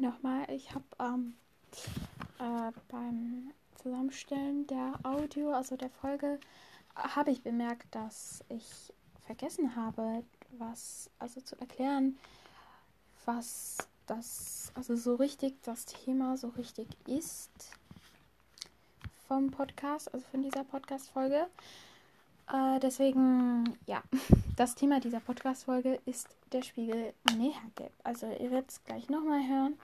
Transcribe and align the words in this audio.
nochmal. 0.00 0.50
Ich 0.50 0.74
habe 0.74 0.84
ähm, 1.00 1.34
äh, 2.38 2.72
beim 2.88 3.52
Zusammenstellen 3.82 4.66
der 4.66 4.94
Audio, 5.02 5.52
also 5.52 5.76
der 5.76 5.90
Folge, 5.90 6.40
habe 6.94 7.30
ich 7.30 7.42
bemerkt, 7.42 7.94
dass 7.94 8.44
ich 8.48 8.92
vergessen 9.26 9.76
habe, 9.76 10.24
was, 10.58 11.10
also 11.18 11.40
zu 11.40 11.56
erklären, 11.60 12.18
was 13.24 13.78
das, 14.06 14.72
also 14.74 14.96
so 14.96 15.16
richtig 15.16 15.60
das 15.62 15.84
Thema 15.84 16.36
so 16.36 16.48
richtig 16.48 16.88
ist 17.06 17.72
vom 19.26 19.50
Podcast, 19.50 20.12
also 20.14 20.24
von 20.30 20.42
dieser 20.42 20.64
Podcast-Folge. 20.64 21.48
Äh, 22.52 22.78
deswegen, 22.80 23.76
ja, 23.86 24.02
das 24.56 24.74
Thema 24.74 25.00
dieser 25.00 25.20
Podcast-Folge 25.20 26.00
ist 26.06 26.28
der 26.52 26.62
Spiegel 26.62 27.12
Nähergelb. 27.36 27.92
Also 28.04 28.26
ihr 28.26 28.50
werdet 28.50 28.70
es 28.70 28.84
gleich 28.84 29.08
nochmal 29.08 29.42
hören. 29.48 29.78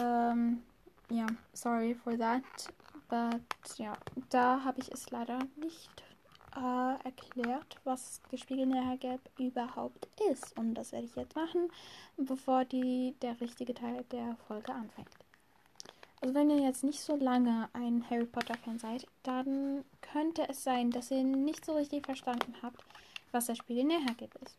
Ähm, 0.00 0.62
ja, 1.08 1.26
sorry 1.52 1.94
for 1.94 2.18
that. 2.18 2.42
But 3.08 3.78
ja, 3.78 3.92
da 4.30 4.64
habe 4.64 4.80
ich 4.80 4.92
es 4.92 5.10
leider 5.10 5.38
nicht 5.56 6.02
äh, 6.56 7.04
erklärt, 7.04 7.78
was 7.84 8.20
Gespiegel 8.30 8.66
Nähergelb 8.66 9.20
überhaupt 9.38 10.08
ist. 10.30 10.58
Und 10.58 10.74
das 10.74 10.92
werde 10.92 11.06
ich 11.06 11.14
jetzt 11.14 11.36
machen, 11.36 11.70
bevor 12.16 12.64
die, 12.64 13.14
der 13.22 13.40
richtige 13.40 13.74
Teil 13.74 14.04
der 14.10 14.36
Folge 14.48 14.72
anfängt. 14.72 15.25
Also 16.20 16.34
wenn 16.34 16.50
ihr 16.50 16.60
jetzt 16.60 16.82
nicht 16.82 17.00
so 17.00 17.16
lange 17.16 17.68
ein 17.72 18.08
Harry 18.08 18.24
Potter-Fan 18.24 18.78
seid, 18.78 19.06
dann 19.22 19.84
könnte 20.00 20.48
es 20.48 20.64
sein, 20.64 20.90
dass 20.90 21.10
ihr 21.10 21.22
nicht 21.22 21.64
so 21.64 21.74
richtig 21.74 22.06
verstanden 22.06 22.54
habt, 22.62 22.82
was 23.32 23.46
der 23.46 23.54
Spiegel 23.54 23.84
Nähergelb 23.84 24.34
ist. 24.42 24.56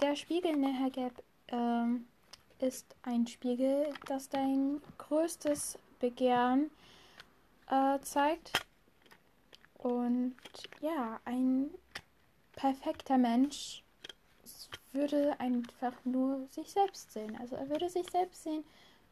Der 0.00 0.16
Spiegel 0.16 0.56
Nähergelb 0.56 1.22
ähm, 1.48 2.06
ist 2.58 2.84
ein 3.02 3.26
Spiegel, 3.26 3.92
das 4.06 4.28
dein 4.28 4.82
größtes 4.98 5.78
Begehren 6.00 6.70
äh, 7.70 8.00
zeigt. 8.00 8.52
Und 9.78 10.34
ja, 10.80 11.20
ein 11.24 11.70
perfekter 12.56 13.18
Mensch 13.18 13.84
würde 14.92 15.38
einfach 15.38 15.92
nur 16.04 16.46
sich 16.50 16.70
selbst 16.72 17.12
sehen. 17.12 17.36
Also 17.38 17.54
er 17.54 17.68
würde 17.68 17.88
sich 17.88 18.10
selbst 18.10 18.42
sehen 18.42 18.64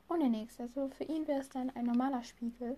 ohne 0.08 0.28
nichts. 0.28 0.60
Also 0.60 0.88
für 0.88 1.04
ihn 1.04 1.26
wäre 1.26 1.40
es 1.40 1.48
dann 1.48 1.70
ein 1.70 1.86
normaler 1.86 2.22
Spiegel. 2.22 2.76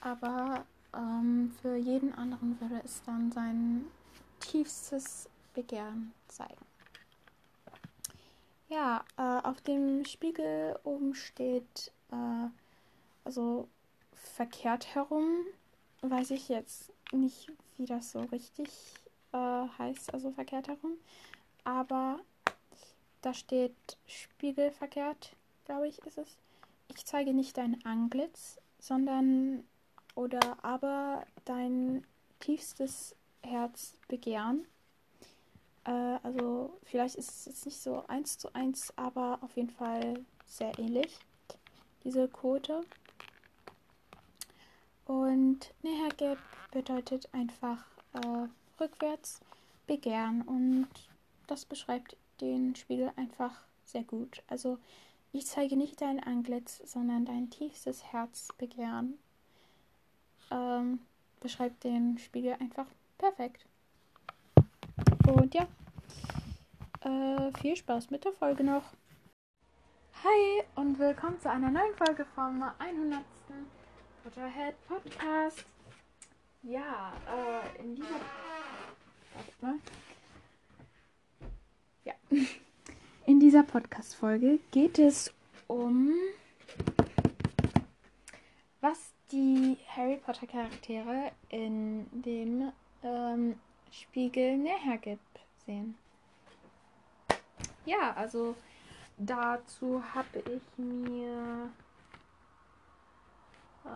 Aber 0.00 0.64
ähm, 0.94 1.52
für 1.60 1.76
jeden 1.76 2.14
anderen 2.14 2.60
würde 2.60 2.80
es 2.84 3.02
dann 3.04 3.32
sein 3.32 3.84
tiefstes 4.40 5.28
Begehren 5.54 6.12
zeigen. 6.28 6.64
Ja, 8.68 9.04
äh, 9.16 9.46
auf 9.46 9.60
dem 9.62 10.04
Spiegel 10.04 10.78
oben 10.84 11.14
steht, 11.14 11.90
äh, 12.12 12.48
also 13.24 13.66
verkehrt 14.12 14.94
herum, 14.94 15.46
weiß 16.02 16.30
ich 16.32 16.48
jetzt 16.48 16.92
nicht, 17.12 17.50
wie 17.76 17.86
das 17.86 18.12
so 18.12 18.20
richtig 18.20 18.68
äh, 19.32 19.66
heißt, 19.78 20.12
also 20.12 20.30
verkehrt 20.32 20.68
herum. 20.68 20.92
Aber 21.64 22.20
da 23.22 23.34
steht 23.34 23.96
Spiegel 24.06 24.70
verkehrt 24.70 25.34
glaube 25.68 25.86
ich, 25.86 25.98
ist 26.06 26.16
es. 26.16 26.38
Ich 26.88 27.04
zeige 27.04 27.34
nicht 27.34 27.58
dein 27.58 27.84
Antlitz, 27.84 28.56
sondern 28.78 29.64
oder 30.14 30.64
aber 30.64 31.26
dein 31.44 32.04
tiefstes 32.40 33.14
Herzbegehren. 33.42 34.66
Äh, 35.84 35.90
also 36.22 36.72
vielleicht 36.84 37.16
ist 37.16 37.30
es 37.30 37.44
jetzt 37.44 37.66
nicht 37.66 37.80
so 37.80 38.02
eins 38.08 38.38
zu 38.38 38.54
eins, 38.54 38.94
aber 38.96 39.38
auf 39.42 39.56
jeden 39.56 39.70
Fall 39.70 40.24
sehr 40.46 40.76
ähnlich. 40.78 41.18
Diese 42.02 42.28
Quote. 42.28 42.80
Und 45.04 45.74
Nähergelb 45.82 46.38
bedeutet 46.70 47.28
einfach 47.32 47.84
äh, 48.14 48.48
rückwärts 48.80 49.40
begehren 49.86 50.42
und 50.42 50.88
das 51.46 51.66
beschreibt 51.66 52.16
den 52.40 52.74
Spiegel 52.74 53.12
einfach 53.16 53.60
sehr 53.84 54.04
gut. 54.04 54.42
Also 54.48 54.78
ich 55.32 55.46
zeige 55.46 55.76
nicht 55.76 56.00
dein 56.00 56.22
Antlitz, 56.22 56.80
sondern 56.84 57.24
dein 57.24 57.50
tiefstes 57.50 58.12
Herzbegehren. 58.12 59.18
Ähm, 60.50 61.00
beschreibt 61.40 61.84
den 61.84 62.18
Spiegel 62.18 62.54
einfach 62.54 62.86
perfekt. 63.18 63.66
Und 65.26 65.54
ja, 65.54 65.66
äh, 67.00 67.52
viel 67.60 67.76
Spaß 67.76 68.10
mit 68.10 68.24
der 68.24 68.32
Folge 68.32 68.64
noch. 68.64 68.84
Hi 70.24 70.64
und 70.74 70.98
willkommen 70.98 71.38
zu 71.40 71.50
einer 71.50 71.70
neuen 71.70 71.94
Folge 71.94 72.24
vom 72.34 72.62
100. 72.78 73.22
Potterhead 74.24 74.74
Podcast. 74.86 75.64
Ja, 76.62 77.12
äh, 77.26 77.82
in 77.82 77.94
dieser. 77.94 78.08
Warte 78.08 79.52
mal. 79.60 79.78
Ja. 82.04 82.14
In 83.28 83.40
dieser 83.40 83.62
Podcast-Folge 83.62 84.58
geht 84.70 84.98
es 84.98 85.34
um, 85.66 86.14
was 88.80 89.12
die 89.30 89.76
Harry 89.86 90.16
Potter-Charaktere 90.16 91.32
in 91.50 92.06
dem 92.22 92.72
ähm, 93.02 93.60
Spiegel 93.90 94.56
näher 94.56 94.96
gibt 94.96 95.40
sehen. 95.66 95.98
Ja, 97.84 98.14
also 98.14 98.56
dazu 99.18 100.02
habe 100.14 100.38
ich 100.38 100.62
mir 100.78 101.70
äh, 103.84 103.90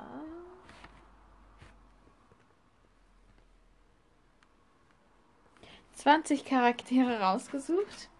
zwanzig 5.95 6.45
Charaktere 6.45 7.19
rausgesucht. 7.19 8.11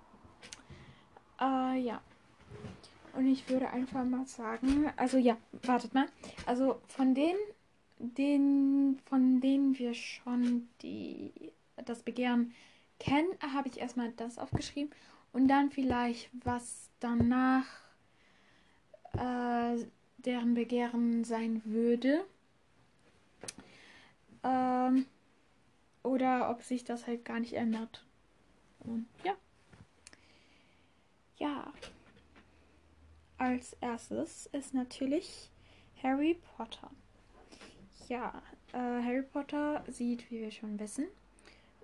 Äh, 1.43 1.79
ja. 1.81 2.01
Und 3.15 3.27
ich 3.27 3.49
würde 3.49 3.69
einfach 3.71 4.05
mal 4.05 4.27
sagen, 4.27 4.91
also 4.97 5.19
ja, 5.19 5.37
wartet 5.65 5.93
mal. 5.93 6.07
Also 6.47 6.81
von 6.89 7.15
denen, 7.15 7.39
den, 7.99 8.99
von 9.05 9.41
denen 9.41 9.79
wir 9.79 9.93
schon 9.95 10.69
die, 10.81 11.53
das 11.85 12.03
Begehren 12.03 12.55
kennen, 12.99 13.29
habe 13.53 13.69
ich 13.69 13.79
erstmal 13.79 14.13
das 14.13 14.39
aufgeschrieben. 14.39 14.93
Und 15.33 15.49
dann 15.49 15.71
vielleicht, 15.71 16.31
was 16.45 16.89
danach 17.01 17.67
äh, 19.15 19.85
deren 20.19 20.55
Begehren 20.55 21.25
sein 21.25 21.63
würde. 21.65 22.25
Ähm, 24.43 25.07
oder 26.03 26.51
ob 26.51 26.63
sich 26.63 26.85
das 26.85 27.07
halt 27.07 27.25
gar 27.25 27.41
nicht 27.41 27.55
ändert. 27.55 28.05
Und 28.81 29.07
ja. 29.25 29.35
Ja. 31.43 31.73
Als 33.37 33.73
erstes 33.81 34.47
ist 34.53 34.75
natürlich 34.75 35.51
Harry 36.01 36.41
Potter. 36.57 36.89
Ja, 38.09 38.41
äh, 38.73 38.79
Harry 38.79 39.23
Potter 39.23 39.83
sieht, 39.89 40.31
wie 40.31 40.43
wir 40.43 40.53
schon 40.53 40.79
wissen, 40.79 41.09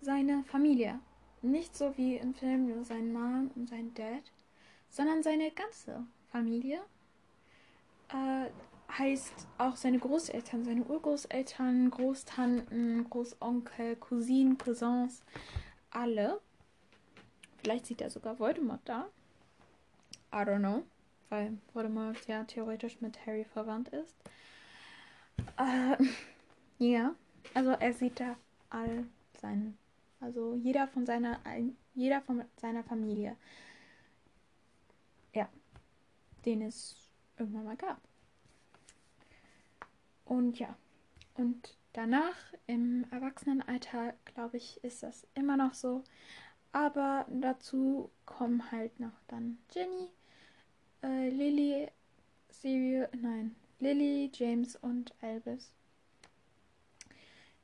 seine 0.01 0.45
Familie. 0.45 1.01
Nicht 1.43 1.77
so 1.77 1.93
wie 1.97 2.19
im 2.19 2.35
Film 2.35 2.69
nur 2.69 2.85
sein 2.85 3.13
Mom 3.13 3.51
und 3.57 3.69
sein 3.69 3.93
Dad, 3.95 4.31
sondern 4.91 5.25
seine 5.25 5.51
ganze 5.51 6.07
Familie. 6.31 6.81
Äh, 8.11 8.51
heißt 8.97 9.49
auch 9.59 9.75
seine 9.75 9.99
Großeltern, 9.99 10.65
seine 10.65 10.85
Urgroßeltern, 10.85 11.91
Großtanten, 11.91 13.11
Großonkel, 13.11 13.97
Cousinen, 13.97 14.57
Cousins, 14.57 15.25
alle. 15.91 16.41
Vielleicht 17.57 17.87
sieht 17.87 18.01
er 18.01 18.11
sogar 18.11 18.39
Voldemort 18.39 18.83
da. 18.85 19.11
I 20.33 20.45
don't 20.45 20.59
know, 20.59 20.85
weil 21.29 21.59
Voldemort 21.73 22.27
ja 22.27 22.45
theoretisch 22.45 23.01
mit 23.01 23.27
Harry 23.27 23.45
verwandt 23.45 23.89
ist. 23.89 24.15
Äh, 25.57 25.97
ja, 26.79 27.15
also 27.55 27.71
er 27.71 27.93
sieht 27.93 28.21
da 28.21 28.37
all 28.71 29.07
seinen, 29.41 29.79
also 30.21 30.55
jeder 30.55 30.89
von 30.89 31.07
seiner, 31.07 31.41
jeder 31.95 32.21
von 32.23 32.45
seiner 32.57 32.85
Familie, 32.85 33.37
ja, 35.35 35.49
den 36.45 36.63
es 36.63 36.97
irgendwann 37.39 37.65
mal 37.65 37.77
gab. 37.77 38.01
Und 40.25 40.59
ja, 40.59 40.77
und 41.35 41.77
danach 41.95 42.37
im 42.67 43.07
Erwachsenenalter, 43.11 44.15
glaube 44.27 44.59
ich, 44.59 44.83
ist 44.85 45.03
das 45.03 45.27
immer 45.35 45.57
noch 45.57 45.75
so. 45.75 46.05
Aber 46.73 47.25
dazu 47.31 48.11
kommen 48.27 48.71
halt 48.71 49.01
noch 49.01 49.19
dann 49.27 49.59
Jenny, 49.73 50.11
äh, 51.03 51.29
Lily, 51.31 51.89
Sirius, 52.51 53.09
nein, 53.21 53.55
Lily, 53.81 54.31
James 54.35 54.77
und 54.77 55.13
Albus. 55.21 55.71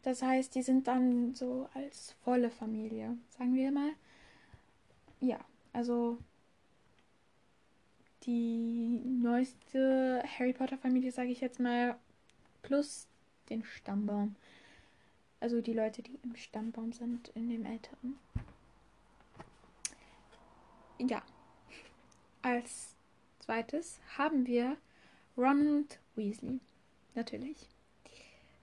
Das 0.03 0.23
heißt, 0.23 0.55
die 0.55 0.63
sind 0.63 0.87
dann 0.87 1.35
so 1.35 1.69
als 1.73 2.13
volle 2.23 2.51
Familie, 2.51 3.17
sagen 3.31 3.55
wir 3.55 3.73
mal. 3.73 3.93
Ja, 5.21 5.41
also 5.73 6.19
die 8.25 9.01
neueste 9.05 10.23
Harry 10.39 10.53
Potter 10.53 10.79
Familie, 10.79 11.11
sage 11.11 11.31
ich 11.31 11.41
jetzt 11.41 11.59
mal, 11.59 11.97
plus 12.63 13.07
den 13.49 13.65
Stammbaum. 13.65 14.37
Also 15.41 15.61
die 15.61 15.73
Leute, 15.73 16.03
die 16.03 16.19
im 16.23 16.37
Stammbaum 16.37 16.93
sind, 16.93 17.29
in 17.29 17.49
dem 17.51 17.67
älteren. 17.67 18.19
Ja. 20.99 21.23
Als 22.43 22.94
zweites 23.44 24.00
haben 24.17 24.46
wir 24.46 24.76
Ronald 25.37 25.99
Weasley. 26.17 26.61
Natürlich. 27.14 27.69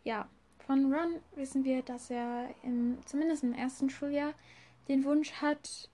Ja, 0.03 0.27
von 0.65 0.93
Ron 0.93 1.19
wissen 1.35 1.63
wir, 1.63 1.81
dass 1.83 2.09
er 2.09 2.53
im, 2.63 2.97
zumindest 3.05 3.43
im 3.43 3.53
ersten 3.53 3.89
Schuljahr 3.89 4.33
den 4.87 5.03
Wunsch 5.03 5.33
hat, 5.33 5.89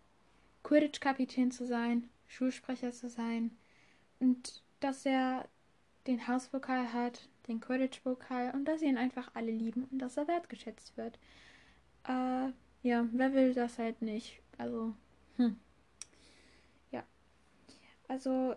Quidditch-Kapitän 0.64 1.52
zu 1.52 1.66
sein, 1.66 2.10
Schulsprecher 2.28 2.92
zu 2.92 3.10
sein 3.10 3.52
und 4.20 4.64
dass 4.80 5.06
er 5.06 5.48
den 6.08 6.28
Hauspokal 6.28 6.94
hat, 6.94 7.28
den 7.48 7.60
Quidditch-Pokal 7.60 8.52
und 8.54 8.66
dass 8.66 8.82
ihn 8.82 8.98
einfach 8.98 9.32
alle 9.34 9.52
lieben 9.52 9.86
und 9.92 10.00
dass 10.00 10.18
er 10.18 10.28
wertgeschätzt 10.28 10.96
wird. 10.98 11.20
Äh, 12.08 12.52
ja, 12.84 13.06
wer 13.12 13.34
will 13.34 13.54
das 13.54 13.78
halt 13.78 14.02
nicht? 14.02 14.42
Also, 14.58 14.94
hm. 15.36 15.60
Ja. 16.92 17.04
Also, 18.08 18.56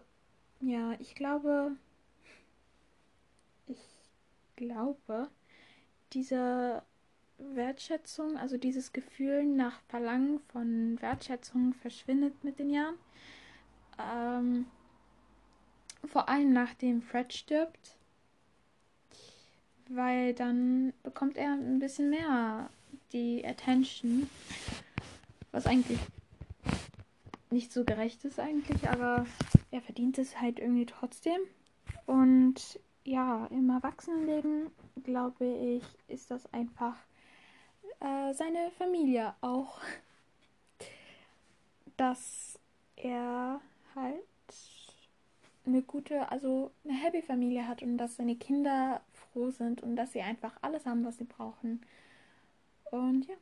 ja, 0.60 0.92
ich 0.98 1.14
glaube, 1.14 1.72
ich 3.66 3.78
glaube, 4.56 5.28
diese 6.12 6.82
Wertschätzung, 7.38 8.36
also 8.36 8.56
dieses 8.56 8.92
Gefühl 8.92 9.44
nach 9.44 9.80
Verlangen 9.88 10.40
von 10.52 11.00
Wertschätzung 11.00 11.74
verschwindet 11.74 12.44
mit 12.44 12.58
den 12.58 12.70
Jahren. 12.70 12.96
Ähm, 13.98 14.66
vor 16.06 16.28
allem 16.28 16.52
nachdem 16.52 17.02
Fred 17.02 17.32
stirbt, 17.32 17.96
weil 19.88 20.34
dann 20.34 20.92
bekommt 21.02 21.36
er 21.36 21.52
ein 21.52 21.78
bisschen 21.78 22.10
mehr 22.10 22.70
die 23.12 23.44
Attention, 23.44 24.28
was 25.52 25.66
eigentlich 25.66 25.98
nicht 27.50 27.72
so 27.72 27.84
gerecht 27.84 28.24
ist 28.24 28.38
eigentlich, 28.38 28.88
aber 28.88 29.26
er 29.70 29.80
verdient 29.80 30.18
es 30.18 30.40
halt 30.40 30.58
irgendwie 30.58 30.86
trotzdem. 30.86 31.40
Und 32.06 32.80
ja, 33.04 33.46
im 33.46 33.70
Erwachsenenleben 33.70 34.70
glaube 35.02 35.46
ich, 35.46 35.82
ist 36.08 36.30
das 36.30 36.52
einfach 36.52 36.96
äh, 38.00 38.32
seine 38.34 38.70
Familie 38.78 39.34
auch, 39.40 39.80
dass 41.96 42.58
er 42.96 43.60
halt 43.94 44.22
eine 45.66 45.82
gute, 45.82 46.30
also 46.30 46.70
eine 46.84 46.94
happy 46.94 47.22
Familie 47.22 47.66
hat 47.66 47.82
und 47.82 47.98
dass 47.98 48.16
seine 48.16 48.36
Kinder 48.36 49.00
froh 49.12 49.50
sind 49.50 49.82
und 49.82 49.96
dass 49.96 50.12
sie 50.12 50.22
einfach 50.22 50.56
alles 50.62 50.86
haben, 50.86 51.04
was 51.04 51.18
sie 51.18 51.24
brauchen. 51.24 51.82
Und 52.90 53.26
ja. 53.26 53.34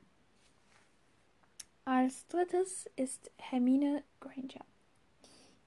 Als 1.91 2.27
drittes 2.27 2.87
ist 2.97 3.31
Hermine 3.39 4.03
Granger. 4.21 4.63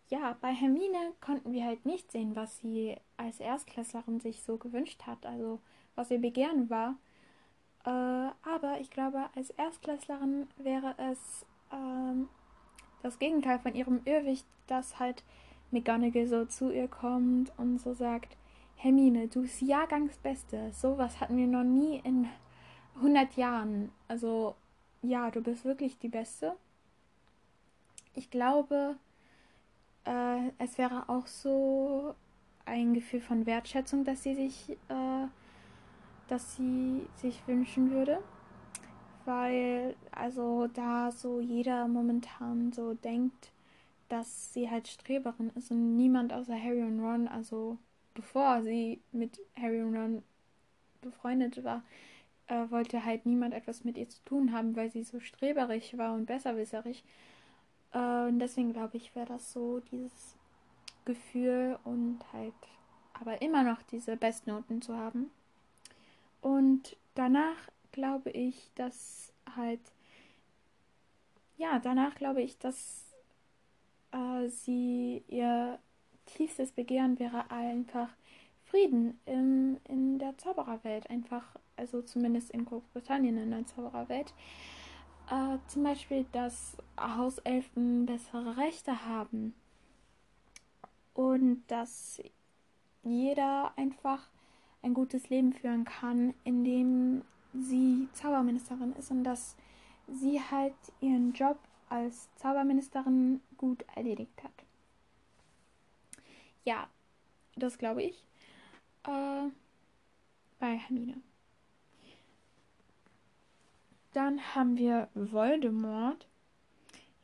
Ja, 0.07 0.38
bei 0.39 0.53
Hermine 0.53 1.13
konnten 1.19 1.51
wir 1.51 1.65
halt 1.65 1.83
nicht 1.83 2.12
sehen, 2.12 2.35
was 2.35 2.59
sie 2.59 2.95
als 3.18 3.39
Erstklässlerin 3.39 4.19
sich 4.19 4.44
so 4.44 4.57
gewünscht 4.57 5.01
hat, 5.07 5.25
also 5.25 5.62
was 5.95 6.12
ihr 6.12 6.21
Begehren 6.21 6.69
war. 6.69 6.94
Äh, 7.85 7.89
aber 7.89 8.77
ich 8.79 8.91
glaube, 8.91 9.31
als 9.35 9.50
Erstklässlerin 9.50 10.47
wäre 10.57 10.94
es 11.00 11.44
ähm, 11.73 12.29
das 13.01 13.18
Gegenteil 13.18 13.57
von 13.57 13.73
ihrem 13.73 14.01
Irrwicht, 14.06 14.45
dass 14.68 15.00
halt 15.00 15.23
McGonagall 15.71 16.27
so 16.27 16.45
zu 16.45 16.69
ihr 16.69 16.88
kommt 16.88 17.51
und 17.57 17.81
so 17.81 17.95
sagt, 17.95 18.38
Hermine, 18.75 19.27
du 19.27 19.41
bist 19.41 19.59
Jahrgangsbeste. 19.59 20.71
Sowas 20.71 21.19
hatten 21.19 21.38
wir 21.38 21.47
noch 21.47 21.63
nie 21.63 22.00
in 22.03 22.29
100 22.97 23.38
Jahren. 23.38 23.91
Also 24.07 24.53
ja, 25.01 25.31
du 25.31 25.42
bist 25.42 25.65
wirklich 25.65 25.98
die 26.00 26.09
Beste. 26.09 26.56
Ich 28.13 28.30
glaube, 28.30 28.98
äh, 30.06 30.50
es 30.57 30.77
wäre 30.77 31.09
auch 31.09 31.27
so 31.27 32.15
ein 32.65 32.94
Gefühl 32.94 33.21
von 33.21 33.45
Wertschätzung, 33.45 34.03
dass 34.03 34.24
sie 34.24 34.36
sich 34.36 34.77
äh, 34.89 35.27
das 36.31 36.56
sie 36.56 37.06
sich 37.18 37.45
wünschen 37.45 37.92
würde. 37.92 38.24
Weil, 39.25 39.95
also 40.12 40.68
da 40.68 41.12
so 41.12 41.39
jeder 41.42 41.88
momentan 41.88 42.71
so 42.71 42.94
denkt, 42.95 43.51
dass 44.09 44.54
sie 44.54 44.69
halt 44.69 44.88
Streberin 44.88 45.51
ist 45.56 45.71
und 45.71 45.95
niemand 45.95 46.33
außer 46.33 46.56
Harry 46.56 46.81
und 46.81 47.00
Ron, 47.01 47.27
also 47.27 47.77
bevor 48.13 48.63
sie 48.63 49.01
mit 49.12 49.39
Harry 49.62 49.81
und 49.81 49.95
Ron 49.95 50.24
befreundet 51.01 51.63
war, 51.63 51.83
äh, 52.51 52.69
wollte 52.69 53.06
halt 53.06 53.25
niemand 53.25 53.53
etwas 53.53 53.86
mit 53.86 53.98
ihr 53.98 54.09
zu 54.09 54.21
tun 54.25 54.51
haben, 54.51 54.75
weil 54.75 54.92
sie 54.92 55.03
so 55.03 55.19
streberig 55.21 55.98
war 55.98 56.13
und 56.13 56.25
besserwisserig. 56.25 57.03
Äh, 57.94 58.27
und 58.27 58.39
deswegen 58.39 58.74
glaube 58.74 58.98
ich, 58.98 59.15
wäre 59.15 59.27
das 59.27 59.53
so 59.53 59.80
dieses 59.80 60.36
Gefühl 61.06 61.80
und 61.86 62.19
halt 62.33 62.53
aber 63.13 63.42
immer 63.42 63.63
noch 63.63 63.81
diese 63.83 64.18
Bestnoten 64.18 64.81
zu 64.81 64.98
haben. 64.98 65.31
Und 66.42 66.98
danach 67.15 67.69
glaube 67.92 68.31
ich, 68.31 68.69
dass 68.75 69.31
halt, 69.56 69.80
ja, 71.57 71.80
danach 71.80 72.15
glaube 72.15 72.42
ich, 72.42 72.57
dass 72.57 73.06
äh, 74.12 74.50
sie 74.50 75.24
ihr 75.27 75.80
tiefstes 76.25 76.71
Begehren 76.71 77.18
wäre 77.19 77.50
einfach 77.50 78.09
Frieden 78.65 79.19
im, 79.25 79.77
in 79.88 80.18
der 80.18 80.38
Zaubererwelt. 80.38 81.09
Einfach, 81.09 81.44
also 81.75 82.01
zumindest 82.01 82.51
in 82.51 82.65
Großbritannien 82.65 83.38
in 83.38 83.51
der 83.51 83.65
Zaubererwelt. 83.65 84.33
Äh, 85.29 85.57
zum 85.68 85.83
Beispiel, 85.83 86.25
dass 86.31 86.77
Hauselfen 87.00 88.06
bessere 88.06 88.57
Rechte 88.57 89.06
haben. 89.06 89.54
Und 91.13 91.63
dass 91.68 92.21
jeder 93.04 93.73
einfach 93.78 94.28
ein 94.81 94.94
gutes 94.94 95.30
Leben 95.30 95.54
führen 95.54 95.85
kann, 95.85 96.33
indem 96.44 97.23
sie 97.54 98.07
Zauberministerin 98.13 98.94
ist 98.94 99.11
und 99.11 99.23
dass 99.23 99.56
sie 100.07 100.40
halt 100.40 100.75
ihren 101.01 101.33
Job 101.33 101.57
als 101.90 102.30
Zauberministerin 102.35 103.42
gut 103.57 103.83
erledigt 103.95 104.44
hat. 104.44 104.51
Ja, 106.63 106.87
das 107.56 107.78
glaube 107.78 108.04
ich. 108.04 108.23
Äh, 109.04 109.49
bei 110.59 110.78
Hermine. 110.78 111.21
Dann 114.13 114.41
haben 114.56 114.77
wir 114.77 115.07
Voldemort. 115.13 116.27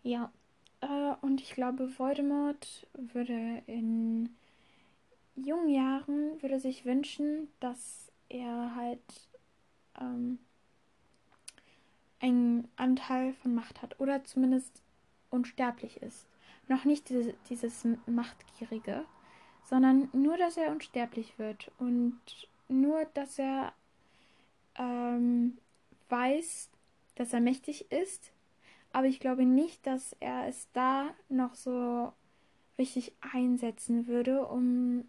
Ja, 0.04 0.32
äh, 0.82 1.14
und 1.22 1.42
ich 1.42 1.52
glaube, 1.52 2.00
Voldemort 2.00 2.88
würde 2.94 3.62
in 3.68 4.36
jungen 5.36 5.70
Jahren 5.70 6.42
würde 6.42 6.60
sich 6.60 6.86
wünschen, 6.86 7.50
dass 7.60 8.12
er 8.30 8.76
halt 8.76 9.28
ähm, 10.00 10.40
einen 12.20 12.68
Anteil 12.76 13.34
von 13.34 13.54
Macht 13.54 13.82
hat 13.82 14.00
oder 14.00 14.24
zumindest 14.24 14.82
unsterblich 15.30 16.02
ist. 16.02 16.26
Noch 16.68 16.86
nicht 16.86 17.10
diese, 17.10 17.34
dieses 17.50 17.86
Machtgierige, 18.06 19.06
sondern 19.66 20.10
nur, 20.14 20.38
dass 20.38 20.58
er 20.58 20.72
unsterblich 20.72 21.38
wird 21.38 21.72
und 21.78 22.20
nur, 22.68 23.06
dass 23.14 23.40
er 23.40 23.74
ähm, 24.78 25.58
weiß, 26.10 26.70
dass 27.18 27.34
er 27.34 27.40
mächtig 27.40 27.92
ist, 27.92 28.32
aber 28.94 29.08
ich 29.08 29.20
glaube 29.20 29.46
nicht, 29.46 29.86
dass 29.86 30.16
er 30.20 30.48
es 30.48 30.68
da 30.74 31.10
noch 31.30 31.56
so 31.56 32.14
richtig 32.78 33.14
einsetzen 33.34 34.08
würde, 34.08 34.46
um 34.46 35.06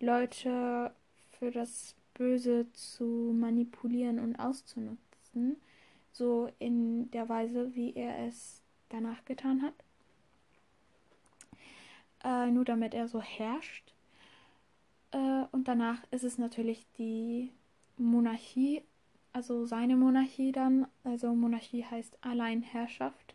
Leute 0.00 0.92
für 1.38 1.50
das 1.50 1.96
Böse 2.14 2.66
zu 2.72 3.34
manipulieren 3.36 4.18
und 4.18 4.36
auszunutzen, 4.36 5.56
so 6.12 6.50
in 6.58 7.10
der 7.10 7.28
Weise, 7.28 7.74
wie 7.74 7.94
er 7.94 8.26
es 8.26 8.62
danach 8.88 9.24
getan 9.24 9.62
hat. 9.62 9.74
Äh, 12.24 12.50
nur 12.50 12.64
damit 12.64 12.94
er 12.94 13.08
so 13.08 13.20
herrscht. 13.20 13.92
Äh, 15.12 15.44
und 15.52 15.68
danach 15.68 16.02
ist 16.10 16.24
es 16.24 16.38
natürlich 16.38 16.86
die 16.98 17.50
Monarchie, 17.96 18.82
also 19.32 19.64
seine 19.66 19.96
Monarchie 19.96 20.52
dann. 20.52 20.86
Also 21.04 21.34
Monarchie 21.34 21.84
heißt 21.84 22.18
Alleinherrschaft 22.22 23.34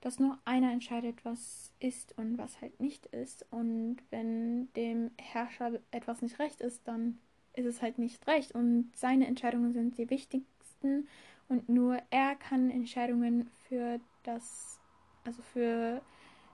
dass 0.00 0.18
nur 0.18 0.38
einer 0.44 0.72
entscheidet, 0.72 1.24
was 1.24 1.72
ist 1.78 2.16
und 2.16 2.38
was 2.38 2.60
halt 2.60 2.80
nicht 2.80 3.06
ist. 3.06 3.44
Und 3.50 3.98
wenn 4.10 4.72
dem 4.72 5.10
Herrscher 5.18 5.78
etwas 5.90 6.22
nicht 6.22 6.38
recht 6.38 6.60
ist, 6.60 6.86
dann 6.88 7.18
ist 7.52 7.66
es 7.66 7.82
halt 7.82 7.98
nicht 7.98 8.26
recht. 8.26 8.52
Und 8.52 8.90
seine 8.94 9.26
Entscheidungen 9.26 9.72
sind 9.72 9.98
die 9.98 10.08
wichtigsten 10.08 11.06
und 11.48 11.68
nur 11.68 11.98
er 12.10 12.34
kann 12.36 12.70
Entscheidungen 12.70 13.50
für 13.68 14.00
das, 14.22 14.80
also 15.24 15.42
für 15.42 16.00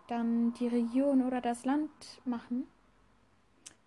dann 0.09 0.52
die 0.55 0.69
Region 0.69 1.25
oder 1.25 1.40
das 1.40 1.64
Land 1.64 2.21
machen. 2.25 2.66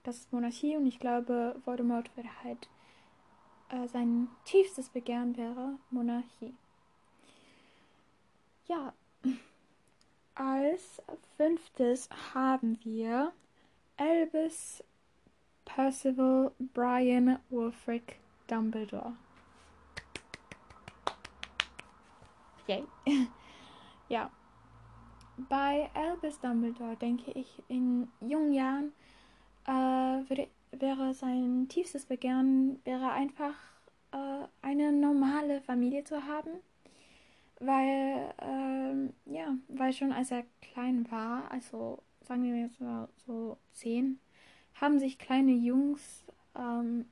Das 0.03 0.17
ist 0.17 0.31
Monarchie 0.31 0.77
und 0.77 0.85
ich 0.85 0.99
glaube, 0.99 1.59
Voldemort 1.65 2.15
würde 2.15 2.29
halt 2.43 2.69
äh, 3.69 3.87
sein 3.87 4.27
tiefstes 4.45 4.89
Begehren 4.89 5.35
wäre 5.37 5.77
Monarchie. 5.89 6.53
Ja, 8.67 8.93
als 10.35 11.01
fünftes 11.35 12.07
haben 12.33 12.79
wir 12.83 13.33
Albus 13.97 14.83
Percival 15.65 16.51
Brian 16.73 17.39
Wolfric 17.49 18.19
Dumbledore. 18.47 19.13
Yay. 22.67 22.85
ja. 24.09 24.31
Bei 25.49 25.89
Albus 25.93 26.39
Dumbledore 26.39 26.95
denke 26.95 27.31
ich, 27.31 27.63
in 27.67 28.07
jungen 28.21 28.53
Jahren 28.53 28.93
äh, 29.65 29.71
würde, 30.29 30.47
wäre 30.71 31.13
sein 31.13 31.67
tiefstes 31.69 32.05
Begehren 32.05 32.79
wäre 32.85 33.11
einfach 33.11 33.55
äh, 34.11 34.47
eine 34.61 34.91
normale 34.91 35.61
Familie 35.61 36.03
zu 36.03 36.25
haben, 36.25 36.51
weil 37.59 38.33
äh, 38.37 39.33
ja, 39.33 39.55
weil 39.67 39.93
schon 39.93 40.11
als 40.11 40.31
er 40.31 40.43
klein 40.61 41.09
war, 41.11 41.51
also 41.51 42.01
sagen 42.21 42.43
wir 42.43 42.61
jetzt 42.61 42.79
mal 42.79 43.09
so 43.25 43.57
zehn, 43.73 44.19
haben 44.75 44.99
sich 44.99 45.17
kleine 45.17 45.51
Jungs 45.51 46.23
ähm, 46.55 47.05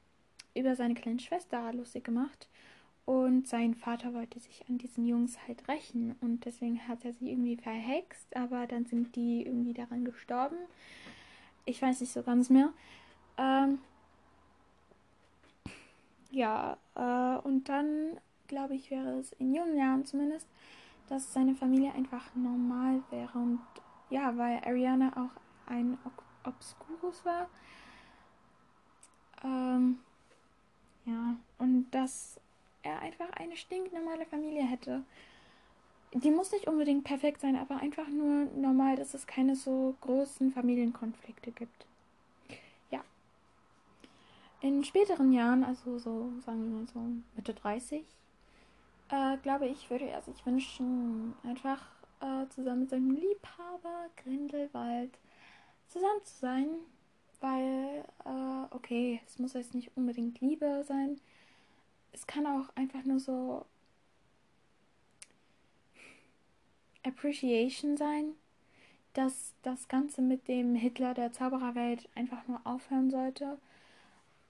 über 0.55 0.75
seine 0.75 0.93
kleine 0.93 1.19
Schwester 1.19 1.71
lustig 1.73 2.03
gemacht 2.03 2.47
und 3.05 3.47
sein 3.47 3.73
Vater 3.73 4.13
wollte 4.13 4.39
sich 4.39 4.65
an 4.67 4.77
diesen 4.77 5.05
Jungs 5.05 5.37
halt 5.47 5.67
rächen 5.69 6.15
und 6.21 6.45
deswegen 6.45 6.87
hat 6.89 7.05
er 7.05 7.13
sie 7.13 7.31
irgendwie 7.31 7.55
verhext, 7.55 8.35
aber 8.35 8.67
dann 8.67 8.85
sind 8.85 9.15
die 9.15 9.45
irgendwie 9.45 9.73
daran 9.73 10.03
gestorben. 10.03 10.57
Ich 11.65 11.81
weiß 11.81 12.01
nicht 12.01 12.11
so 12.11 12.21
ganz 12.21 12.49
mehr. 12.49 12.73
Ähm, 13.37 13.79
ja, 16.31 16.77
äh, 16.95 17.37
und 17.47 17.69
dann 17.69 18.19
glaube 18.47 18.75
ich, 18.75 18.91
wäre 18.91 19.19
es 19.19 19.31
in 19.33 19.53
jungen 19.53 19.77
Jahren 19.77 20.05
zumindest, 20.05 20.47
dass 21.07 21.33
seine 21.33 21.55
Familie 21.55 21.93
einfach 21.93 22.33
normal 22.35 23.01
wäre 23.09 23.37
und 23.37 23.59
ja, 24.09 24.37
weil 24.37 24.61
Ariana 24.65 25.11
auch 25.13 25.69
ein 25.71 25.97
Obscurus 26.45 27.25
war. 27.25 27.49
Ähm, 29.43 29.99
ja, 31.05 31.35
und 31.57 31.89
dass 31.91 32.39
er 32.83 32.99
einfach 32.99 33.29
eine 33.31 33.55
stinknormale 33.55 34.25
Familie 34.25 34.63
hätte. 34.63 35.03
Die 36.13 36.31
muss 36.31 36.51
nicht 36.51 36.67
unbedingt 36.67 37.03
perfekt 37.03 37.41
sein, 37.41 37.57
aber 37.57 37.77
einfach 37.77 38.07
nur 38.07 38.45
normal, 38.55 38.95
dass 38.95 39.13
es 39.13 39.27
keine 39.27 39.55
so 39.55 39.95
großen 40.01 40.51
Familienkonflikte 40.51 41.51
gibt. 41.51 41.85
In 44.61 44.83
späteren 44.83 45.31
Jahren, 45.33 45.63
also 45.63 45.99
so, 45.99 46.31
sagen 46.45 46.63
wir 46.63 46.79
mal 46.79 46.87
so 46.87 46.99
Mitte 47.35 47.53
30, 47.53 48.03
äh, 49.09 49.37
glaube 49.37 49.67
ich, 49.67 49.89
würde 49.89 50.09
er 50.09 50.21
sich 50.21 50.45
wünschen, 50.45 51.33
einfach 51.43 51.81
äh, 52.21 52.47
zusammen 52.49 52.81
mit 52.81 52.89
seinem 52.89 53.11
Liebhaber 53.11 54.09
Grindelwald 54.23 55.17
zusammen 55.89 56.23
zu 56.23 56.39
sein. 56.39 56.67
Weil, 57.39 58.03
äh, 58.25 58.75
okay, 58.75 59.21
es 59.27 59.37
muss 59.37 59.53
jetzt 59.53 59.75
nicht 59.75 59.91
unbedingt 59.95 60.41
Liebe 60.41 60.83
sein 60.87 61.19
es 62.17 62.25
kann 62.25 62.47
auch 62.47 62.75
einfach 62.75 63.03
nur 63.03 63.19
so 63.19 63.65
Appreciation 67.03 67.95
sein, 67.95 68.33
dass 69.13 69.53
das 69.63 69.87
Ganze 69.87 70.21
mit 70.21 70.47
dem 70.47 70.75
Hitler 70.75 71.13
der 71.13 71.31
Zaubererwelt 71.31 72.09
einfach 72.15 72.47
nur 72.47 72.59
aufhören 72.65 73.09
sollte. 73.09 73.57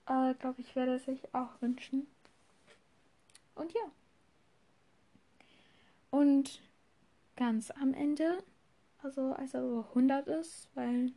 Äh, 0.08 0.34
Glaube 0.36 0.62
ich, 0.62 0.76
werde 0.76 0.96
es 0.96 1.06
sich 1.06 1.34
auch 1.34 1.62
wünschen. 1.62 2.08
Und 3.56 3.74
ja. 3.74 3.92
Und 6.12 6.62
ganz 7.36 7.72
am 7.72 7.94
Ende, 7.94 8.44
also 9.04 9.34
als 9.34 9.54
er 9.54 9.62
so 9.68 9.86
100 9.90 10.28
ist, 10.28 10.70
weil 10.76 11.12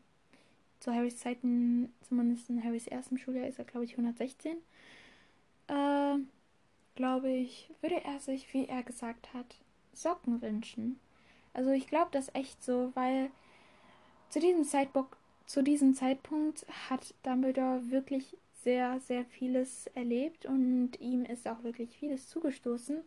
zu 0.80 0.92
Harrys 0.92 1.18
Zeiten, 1.18 1.92
zumindest 2.08 2.48
in 2.50 2.62
Harrys 2.62 2.86
ersten 2.86 3.18
Schuljahr, 3.18 3.46
ist 3.46 3.58
er, 3.58 3.64
glaube 3.64 3.84
ich, 3.84 3.92
116. 3.92 4.56
Äh, 5.68 6.16
glaube 6.94 7.30
ich, 7.30 7.70
würde 7.80 8.02
er 8.04 8.18
sich, 8.18 8.52
wie 8.52 8.66
er 8.66 8.82
gesagt 8.82 9.32
hat, 9.32 9.56
Socken 9.92 10.40
wünschen. 10.42 10.98
Also 11.52 11.70
ich 11.70 11.86
glaube 11.86 12.10
das 12.12 12.34
echt 12.34 12.62
so, 12.62 12.92
weil 12.94 13.30
zu 14.28 14.40
diesem 14.40 14.64
Zeitpunkt, 14.64 15.16
zu 15.46 15.62
diesem 15.62 15.94
Zeitpunkt 15.94 16.64
hat 16.88 17.14
Dumbledore 17.22 17.90
wirklich 17.90 18.36
sehr, 18.62 19.00
sehr 19.00 19.24
vieles 19.24 19.86
erlebt 19.88 20.46
und 20.46 21.00
ihm 21.00 21.24
ist 21.24 21.48
auch 21.48 21.62
wirklich 21.62 21.96
vieles 21.96 22.28
zugestoßen. 22.28 22.98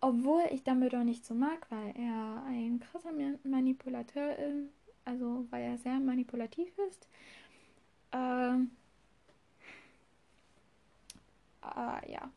Obwohl 0.00 0.42
ich 0.52 0.62
Dumbledore 0.62 1.04
nicht 1.04 1.24
so 1.26 1.34
mag, 1.34 1.66
weil 1.70 1.92
er 1.96 2.44
ein 2.46 2.80
krasser 2.80 3.10
Manipulateur 3.42 4.36
ist, 4.36 4.70
also 5.04 5.46
weil 5.50 5.62
er 5.64 5.78
sehr 5.78 5.98
manipulativ 5.98 6.70
ist. 6.88 7.08
Ähm, 8.12 8.70
äh, 11.62 12.12
ja, 12.12 12.30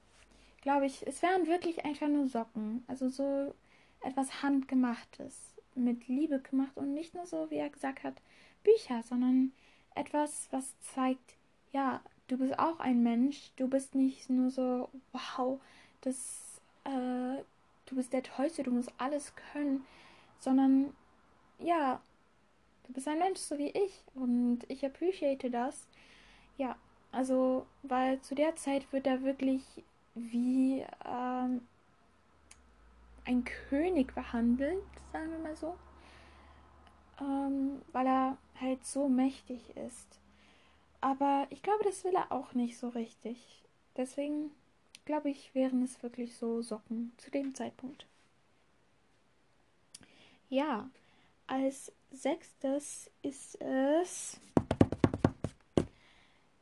glaube 0.62 0.88
ich, 0.88 1.06
es 1.06 1.22
wären 1.22 1.48
wirklich 1.48 1.86
einfach 1.86 2.08
nur 2.08 2.28
Socken. 2.28 2.84
Also 2.88 3.10
so 3.10 3.54
etwas 4.02 4.42
Handgemachtes, 4.42 5.52
mit 5.76 6.08
Liebe 6.08 6.40
gemacht 6.40 6.76
und 6.76 6.94
nicht 6.94 7.14
nur 7.14 7.26
so, 7.26 7.50
wie 7.50 7.56
er 7.56 7.70
gesagt 7.70 8.04
hat, 8.04 8.16
Bücher, 8.64 9.04
sondern 9.04 9.54
etwas, 9.96 10.48
was 10.52 10.80
zeigt, 10.82 11.36
ja, 11.72 12.02
du 12.32 12.38
bist 12.38 12.58
auch 12.58 12.80
ein 12.80 13.04
Mensch, 13.04 13.52
du 13.58 13.68
bist 13.68 13.94
nicht 13.94 14.30
nur 14.30 14.50
so, 14.50 14.88
wow, 15.12 15.60
das, 16.00 16.62
äh, 16.86 17.44
du 17.86 17.96
bist 17.96 18.14
der 18.14 18.24
Tollste, 18.24 18.64
du 18.64 18.72
musst 18.72 18.94
alles 18.98 19.34
können, 19.52 19.86
sondern 20.40 20.96
ja, 21.60 22.00
du 22.88 22.94
bist 22.94 23.10
ein 23.10 23.20
Mensch, 23.20 23.40
so 23.40 23.58
wie 23.58 23.68
ich 23.72 24.02
und 24.16 24.60
ich 24.70 24.86
appreciate 24.86 25.52
das. 25.52 25.88
Ja, 26.58 26.78
also, 27.12 27.66
weil 27.84 28.22
zu 28.22 28.34
der 28.34 28.56
Zeit 28.56 28.90
wird 28.94 29.08
er 29.08 29.24
wirklich 29.24 29.64
wie 30.16 30.86
ähm, 31.06 31.68
ein 33.26 33.44
König 33.44 34.16
behandelt, 34.16 34.82
sagen 35.12 35.32
wir 35.32 35.40
mal 35.40 35.56
so, 35.58 35.76
ähm, 37.20 37.82
weil 37.92 38.08
er 38.08 38.38
halt 38.62 38.86
so 38.86 39.10
mächtig 39.10 39.76
ist. 39.76 40.21
Aber 41.02 41.48
ich 41.50 41.62
glaube, 41.64 41.84
das 41.84 42.04
will 42.04 42.16
er 42.16 42.32
auch 42.32 42.54
nicht 42.54 42.78
so 42.78 42.90
richtig. 42.90 43.64
Deswegen 43.98 44.52
glaube 45.06 45.30
ich, 45.30 45.54
wären 45.54 45.84
es 45.84 46.02
wirklich 46.04 46.36
so 46.36 46.62
Socken 46.62 47.12
zu 47.18 47.32
dem 47.32 47.54
Zeitpunkt. 47.56 48.06
Ja, 50.50 50.90
als 51.48 51.92
sechstes 52.12 53.10
ist 53.22 53.60
es 53.62 54.40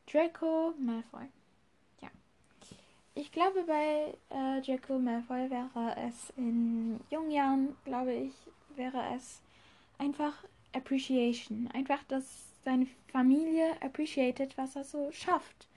Draco 0.06 0.74
Malfoy. 0.78 1.28
Ich 3.20 3.32
glaube, 3.32 3.64
bei 3.64 4.14
äh, 4.30 4.62
Draco 4.62 4.98
Malfoy 4.98 5.50
wäre 5.50 5.96
es 6.08 6.30
in 6.36 7.00
jungen 7.10 7.30
Jahren, 7.30 7.76
glaube 7.84 8.14
ich, 8.14 8.32
wäre 8.76 9.14
es 9.14 9.42
einfach 9.98 10.32
Appreciation. 10.72 11.68
Einfach, 11.74 12.02
dass 12.04 12.24
seine 12.64 12.86
Familie 13.12 13.80
appreciated, 13.82 14.56
was 14.56 14.76
er 14.76 14.84
so 14.84 15.10
schafft. 15.12 15.68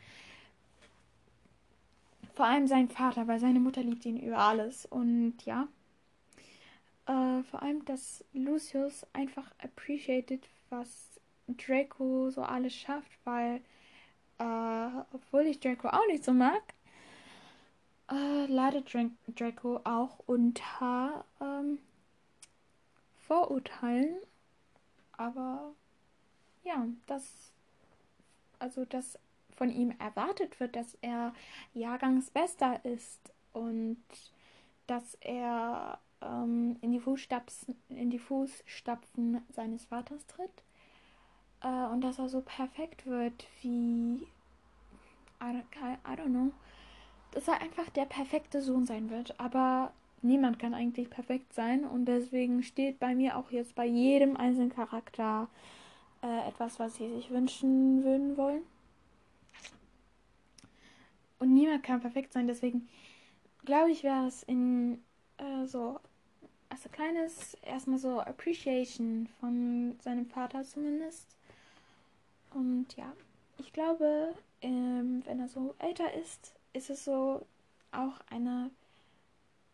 Vor 2.35 2.45
allem 2.45 2.67
sein 2.67 2.89
Vater, 2.89 3.27
weil 3.27 3.39
seine 3.39 3.59
Mutter 3.59 3.83
liebt 3.83 4.05
ihn 4.05 4.19
über 4.19 4.39
alles. 4.39 4.85
Und 4.85 5.35
ja, 5.45 5.67
äh, 7.05 7.43
vor 7.43 7.61
allem, 7.61 7.85
dass 7.85 8.23
Lucius 8.33 9.05
einfach 9.13 9.51
appreciated, 9.63 10.47
was 10.69 11.19
Draco 11.47 12.29
so 12.29 12.41
alles 12.41 12.73
schafft, 12.73 13.11
weil, 13.23 13.61
äh, 14.39 15.03
obwohl 15.11 15.43
ich 15.43 15.59
Draco 15.59 15.89
auch 15.89 16.07
nicht 16.07 16.23
so 16.23 16.33
mag, 16.33 16.63
äh, 18.09 18.45
leidet 18.47 18.93
Draco 19.27 19.81
auch 19.83 20.19
unter 20.25 21.25
ähm, 21.41 21.79
Vorurteilen. 23.27 24.15
Aber 25.17 25.73
ja, 26.63 26.87
das, 27.07 27.51
also 28.59 28.85
dass 28.85 29.19
von 29.55 29.69
ihm 29.69 29.93
erwartet 29.99 30.59
wird, 30.59 30.75
dass 30.75 30.97
er 31.01 31.33
Jahrgangsbester 31.73 32.83
ist 32.85 33.19
und 33.53 34.03
dass 34.87 35.15
er 35.21 35.99
ähm, 36.21 36.77
in, 36.81 36.91
die 36.91 36.99
Fußstapfen, 36.99 37.75
in 37.89 38.09
die 38.09 38.19
Fußstapfen 38.19 39.41
seines 39.53 39.85
Vaters 39.85 40.25
tritt 40.27 40.63
äh, 41.61 41.67
und 41.67 42.01
dass 42.01 42.19
er 42.19 42.29
so 42.29 42.41
perfekt 42.41 43.05
wird 43.05 43.45
wie 43.61 44.27
I 45.41 45.61
I 45.75 46.15
don't 46.15 46.29
know 46.29 46.51
dass 47.33 47.47
er 47.47 47.61
einfach 47.61 47.89
der 47.89 48.05
perfekte 48.05 48.61
Sohn 48.61 48.85
sein 48.85 49.09
wird. 49.09 49.39
Aber 49.39 49.91
niemand 50.21 50.59
kann 50.59 50.73
eigentlich 50.73 51.09
perfekt 51.09 51.53
sein 51.53 51.83
und 51.83 52.05
deswegen 52.05 52.63
steht 52.63 52.99
bei 52.99 53.15
mir 53.15 53.37
auch 53.37 53.51
jetzt 53.51 53.75
bei 53.75 53.85
jedem 53.85 54.37
einzelnen 54.37 54.69
Charakter 54.69 55.47
äh, 56.23 56.47
etwas, 56.47 56.79
was 56.79 56.95
sie 56.95 57.13
sich 57.13 57.29
wünschen 57.29 58.03
würden 58.03 58.37
wollen. 58.37 58.63
Und 61.39 61.53
niemand 61.53 61.83
kann 61.83 62.01
perfekt 62.01 62.33
sein, 62.33 62.47
deswegen 62.47 62.87
glaube 63.65 63.91
ich, 63.91 64.03
wäre 64.03 64.27
es 64.27 64.43
in 64.43 65.03
äh, 65.37 65.65
so 65.65 65.99
als 66.69 66.89
kleines 66.91 67.53
erstmal 67.61 67.99
so 67.99 68.19
Appreciation 68.19 69.27
von 69.39 69.95
seinem 69.99 70.25
Vater 70.25 70.63
zumindest. 70.63 71.37
Und 72.53 72.95
ja, 72.95 73.13
ich 73.57 73.73
glaube, 73.73 74.33
ähm, 74.61 75.21
wenn 75.25 75.39
er 75.39 75.47
so 75.47 75.75
älter 75.79 76.13
ist, 76.13 76.53
ist 76.73 76.89
es 76.89 77.05
so 77.05 77.45
auch 77.91 78.19
eine 78.29 78.71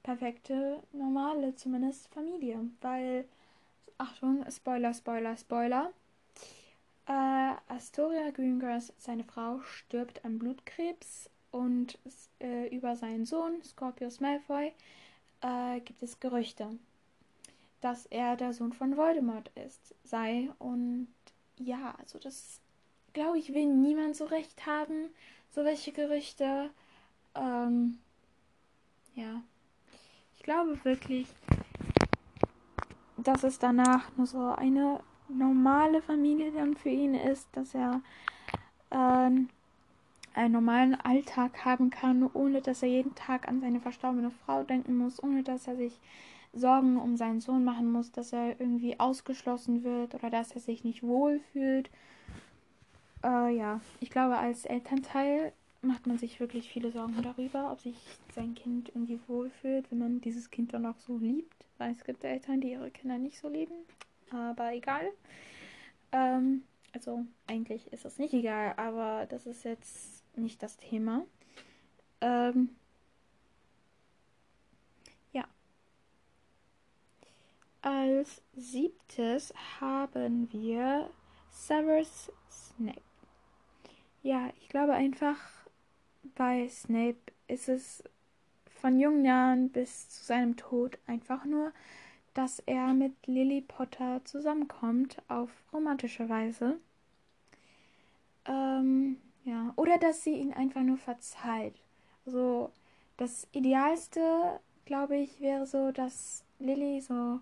perfekte, 0.03 0.81
normale, 0.91 1.55
zumindest 1.55 2.07
Familie. 2.13 2.59
Weil, 2.81 3.25
Achtung, 3.97 4.45
Spoiler, 4.49 4.93
Spoiler, 4.93 5.37
Spoiler. 5.37 5.91
Äh, 7.09 7.55
Astoria 7.67 8.29
Greengrass, 8.29 8.93
seine 8.99 9.23
Frau, 9.23 9.61
stirbt 9.61 10.23
an 10.23 10.37
Blutkrebs 10.37 11.31
und 11.49 11.97
äh, 12.39 12.67
über 12.67 12.95
seinen 12.95 13.25
Sohn, 13.25 13.63
Scorpius 13.63 14.19
Malfoy, 14.19 14.71
äh, 15.41 15.79
gibt 15.79 16.03
es 16.03 16.19
Gerüchte, 16.19 16.69
dass 17.81 18.05
er 18.05 18.35
der 18.35 18.53
Sohn 18.53 18.73
von 18.73 18.95
Voldemort 18.95 19.49
ist, 19.65 19.95
sei. 20.03 20.51
Und 20.59 21.07
ja, 21.57 21.95
also 21.97 22.19
das, 22.19 22.61
glaube 23.13 23.39
ich, 23.39 23.55
will 23.55 23.65
niemand 23.65 24.15
so 24.15 24.25
recht 24.25 24.67
haben, 24.67 25.09
so 25.49 25.65
welche 25.65 25.91
Gerüchte. 25.91 26.69
Ähm, 27.33 27.97
ja, 29.15 29.41
ich 30.37 30.43
glaube 30.43 30.77
wirklich, 30.85 31.27
dass 33.17 33.43
es 33.43 33.57
danach 33.57 34.15
nur 34.15 34.27
so 34.27 34.51
eine 34.51 35.01
normale 35.29 36.01
Familie 36.01 36.51
dann 36.51 36.75
für 36.75 36.89
ihn 36.89 37.15
ist, 37.15 37.47
dass 37.53 37.73
er 37.73 38.01
äh, 38.89 38.95
einen 38.95 40.51
normalen 40.51 40.95
Alltag 40.95 41.65
haben 41.65 41.89
kann, 41.89 42.29
ohne 42.33 42.61
dass 42.61 42.83
er 42.83 42.89
jeden 42.89 43.15
Tag 43.15 43.47
an 43.47 43.61
seine 43.61 43.79
verstorbene 43.79 44.31
Frau 44.31 44.63
denken 44.63 44.97
muss, 44.97 45.21
ohne 45.21 45.43
dass 45.43 45.67
er 45.67 45.75
sich 45.75 45.99
Sorgen 46.53 46.97
um 46.97 47.15
seinen 47.15 47.41
Sohn 47.41 47.63
machen 47.63 47.91
muss, 47.91 48.11
dass 48.11 48.33
er 48.33 48.59
irgendwie 48.59 48.99
ausgeschlossen 48.99 49.83
wird 49.83 50.15
oder 50.15 50.29
dass 50.29 50.51
er 50.51 50.61
sich 50.61 50.83
nicht 50.83 51.03
wohlfühlt. 51.03 51.89
Äh, 53.23 53.55
ja, 53.55 53.81
ich 53.99 54.09
glaube, 54.09 54.37
als 54.37 54.65
Elternteil 54.65 55.53
macht 55.81 56.07
man 56.07 56.17
sich 56.17 56.39
wirklich 56.39 56.69
viele 56.69 56.91
Sorgen 56.91 57.21
darüber, 57.21 57.71
ob 57.71 57.81
sich 57.81 57.95
sein 58.33 58.55
Kind 58.55 58.89
irgendwie 58.89 59.19
wohlfühlt, 59.27 59.89
wenn 59.91 59.99
man 59.99 60.21
dieses 60.21 60.49
Kind 60.49 60.73
dann 60.73 60.85
auch 60.85 60.97
so 60.97 61.17
liebt. 61.17 61.53
Weil 61.77 61.91
es 61.91 62.03
gibt 62.03 62.23
Eltern, 62.23 62.59
die 62.61 62.71
ihre 62.71 62.91
Kinder 62.91 63.17
nicht 63.17 63.39
so 63.39 63.47
lieben. 63.47 63.75
Aber 64.31 64.73
egal. 64.73 65.11
Ähm, 66.11 66.63
also 66.93 67.25
eigentlich 67.47 67.91
ist 67.93 68.05
das 68.05 68.17
nicht 68.17 68.33
egal, 68.33 68.73
aber 68.77 69.25
das 69.27 69.45
ist 69.45 69.63
jetzt 69.63 70.23
nicht 70.35 70.61
das 70.63 70.77
Thema. 70.77 71.25
Ähm, 72.21 72.69
ja. 75.31 75.45
Als 77.81 78.41
siebtes 78.55 79.53
haben 79.79 80.51
wir 80.51 81.09
Severus 81.51 82.31
Snape. 82.49 83.01
Ja, 84.21 84.49
ich 84.59 84.69
glaube 84.69 84.93
einfach, 84.93 85.37
bei 86.35 86.67
Snape 86.67 87.17
ist 87.47 87.69
es 87.69 88.03
von 88.81 88.99
jungen 88.99 89.25
Jahren 89.25 89.69
bis 89.69 90.09
zu 90.09 90.23
seinem 90.23 90.55
Tod 90.57 90.97
einfach 91.05 91.45
nur, 91.45 91.71
dass 92.39 92.59
er 92.59 92.93
mit 92.93 93.27
Lily 93.27 93.59
Potter 93.59 94.21
zusammenkommt 94.23 95.17
auf 95.27 95.49
romantische 95.73 96.29
Weise. 96.29 96.79
Ähm, 98.45 99.17
ja, 99.43 99.73
oder 99.75 99.97
dass 99.97 100.23
sie 100.23 100.35
ihn 100.35 100.53
einfach 100.53 100.79
nur 100.81 100.95
verzeiht. 100.95 101.75
Also 102.25 102.71
das 103.17 103.45
Idealste, 103.51 104.61
glaube 104.85 105.17
ich, 105.17 105.41
wäre 105.41 105.65
so, 105.65 105.91
dass 105.91 106.45
Lily 106.59 107.01
so 107.01 107.41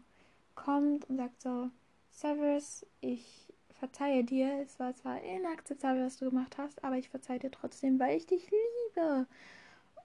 kommt 0.56 1.08
und 1.12 1.18
sagt 1.18 1.44
so, 1.44 1.70
Severus, 2.10 2.84
ich 3.00 3.54
verzeihe 3.80 4.24
dir. 4.24 4.62
Es 4.64 4.80
war 4.80 4.96
zwar 4.96 5.22
inakzeptabel, 5.22 6.08
was 6.08 6.18
du 6.18 6.32
gemacht 6.32 6.58
hast, 6.58 6.84
aber 6.84 6.98
ich 6.98 7.10
verzeihe 7.10 7.38
dir 7.38 7.52
trotzdem, 7.52 8.00
weil 8.00 8.18
ich 8.18 8.26
dich 8.26 8.50
liebe. 8.50 9.28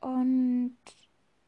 Und 0.03 0.77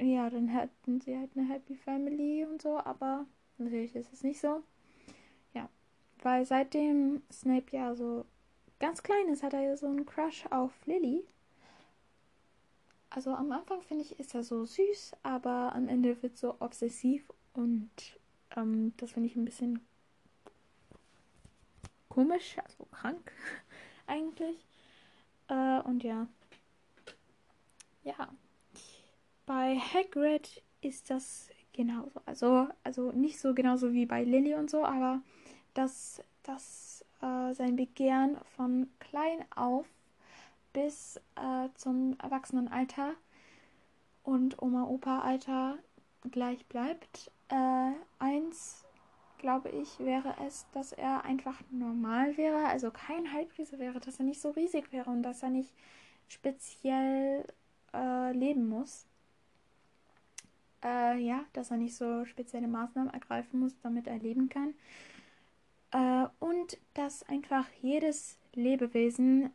ja, 0.01 0.29
dann 0.31 0.49
hätten 0.49 1.01
sie 1.01 1.17
halt 1.17 1.31
eine 1.37 1.49
Happy 1.49 1.77
Family 1.77 2.45
und 2.45 2.63
so, 2.63 2.79
aber 2.79 3.27
natürlich 3.59 3.95
ist 3.95 4.13
es 4.13 4.23
nicht 4.23 4.41
so. 4.41 4.63
Ja, 5.55 5.69
weil 6.23 6.45
seitdem 6.45 7.23
Snape 7.33 7.77
ja 7.77 7.95
so 7.95 8.25
ganz 8.81 9.03
klein 9.03 9.29
ist, 9.29 9.43
hat 9.43 9.55
er 9.55 9.63
ja 9.63 9.77
so 9.77 9.87
einen 9.87 10.07
Crush 10.07 10.47
auf 10.51 10.73
Lily. 10.87 11.25
Also 13.11 13.31
am 13.33 13.53
Anfang 13.53 13.81
finde 13.83 14.03
ich, 14.03 14.19
ist 14.19 14.35
er 14.35 14.43
so 14.43 14.65
süß, 14.65 15.13
aber 15.23 15.73
am 15.75 15.89
Ende 15.89 16.21
wird 16.23 16.37
so 16.37 16.57
obsessiv 16.59 17.31
und 17.53 17.91
ähm, 18.57 18.93
das 18.97 19.13
finde 19.13 19.29
ich 19.29 19.37
ein 19.37 19.45
bisschen 19.45 19.81
komisch, 22.09 22.57
also 22.59 22.85
krank 22.87 23.33
eigentlich. 24.07 24.67
Äh, 25.49 25.81
und 25.83 26.03
ja. 26.03 26.27
Ja. 28.03 28.29
Bei 29.47 29.79
Hagrid 29.79 30.63
ist 30.81 31.11
das 31.11 31.49
genauso. 31.73 32.11
Also, 32.27 32.69
also 32.83 33.13
nicht 33.13 33.39
so 33.39 33.55
genauso 33.55 33.93
wie 33.93 34.07
bei 34.07 34.25
Lily 34.25 34.55
und 34.55 34.71
so, 34.71 34.85
aber 34.85 35.21
dass, 35.75 36.23
dass 36.43 37.05
äh, 37.21 37.53
sein 37.53 37.77
Begehren 37.77 38.39
von 38.57 38.89
klein 39.01 39.45
auf 39.55 39.87
bis 40.73 41.17
äh, 41.37 41.69
zum 41.75 42.17
Erwachsenenalter 42.23 43.15
und 44.23 44.61
Oma-Opa-Alter 44.61 45.79
gleich 46.31 46.65
bleibt. 46.67 47.31
Äh, 47.49 47.93
eins 48.19 48.85
glaube 49.39 49.69
ich, 49.69 49.99
wäre 49.99 50.35
es, 50.47 50.67
dass 50.73 50.93
er 50.93 51.25
einfach 51.25 51.61
normal 51.71 52.37
wäre, 52.39 52.67
also 52.67 52.91
kein 52.91 53.31
Halbriese 53.31 53.79
wäre, 53.79 54.01
dass 54.01 54.19
er 54.19 54.25
nicht 54.25 54.41
so 54.41 54.51
riesig 54.51 54.91
wäre 54.91 55.11
und 55.11 55.23
dass 55.23 55.43
er 55.43 55.51
nicht 55.51 55.75
speziell 56.29 57.45
äh, 57.93 58.33
leben 58.33 58.69
muss. 58.69 59.07
Äh, 60.85 61.19
ja, 61.19 61.45
dass 61.55 61.71
er 61.71 61.79
nicht 61.79 61.97
so 61.97 62.27
spezielle 62.27 62.69
Maßnahmen 62.69 63.13
ergreifen 63.13 63.61
muss, 63.61 63.75
damit 63.83 64.07
er 64.07 64.19
leben 64.19 64.51
kann. 64.51 64.75
Äh, 65.93 66.29
und 66.41 66.79
dass 66.93 67.27
einfach 67.29 67.67
jedes 67.81 68.39
Lebewesen 68.53 69.51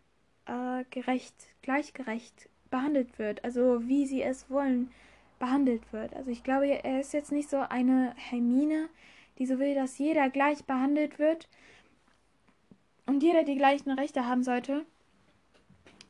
äh, 0.45 0.83
gerecht, 0.89 1.35
gleichgerecht 1.61 2.49
behandelt 2.71 3.19
wird, 3.19 3.43
also 3.43 3.87
wie 3.87 4.07
sie 4.07 4.23
es 4.23 4.49
wollen, 4.49 4.91
behandelt 5.37 5.93
wird. 5.93 6.15
Also 6.15 6.31
ich 6.31 6.43
glaube, 6.43 6.67
er 6.67 6.99
ist 6.99 7.13
jetzt 7.13 7.31
nicht 7.31 7.49
so 7.49 7.57
eine 7.57 8.13
Hermine, 8.15 8.89
die 9.37 9.45
so 9.45 9.59
will, 9.59 9.75
dass 9.75 9.97
jeder 9.97 10.29
gleich 10.29 10.65
behandelt 10.65 11.19
wird 11.19 11.47
und 13.05 13.23
jeder 13.23 13.43
die 13.43 13.55
gleichen 13.55 13.91
Rechte 13.91 14.25
haben 14.25 14.43
sollte, 14.43 14.85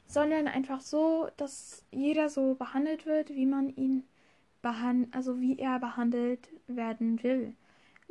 sondern 0.07 0.47
einfach 0.47 0.81
so, 0.81 1.29
dass 1.37 1.85
jeder 1.91 2.29
so 2.29 2.55
behandelt 2.55 3.05
wird, 3.05 3.29
wie 3.29 3.45
man 3.45 3.69
ihn 3.75 4.03
also 5.11 5.39
wie 5.39 5.57
er 5.57 5.79
behandelt 5.79 6.49
werden 6.67 7.21
will. 7.23 7.55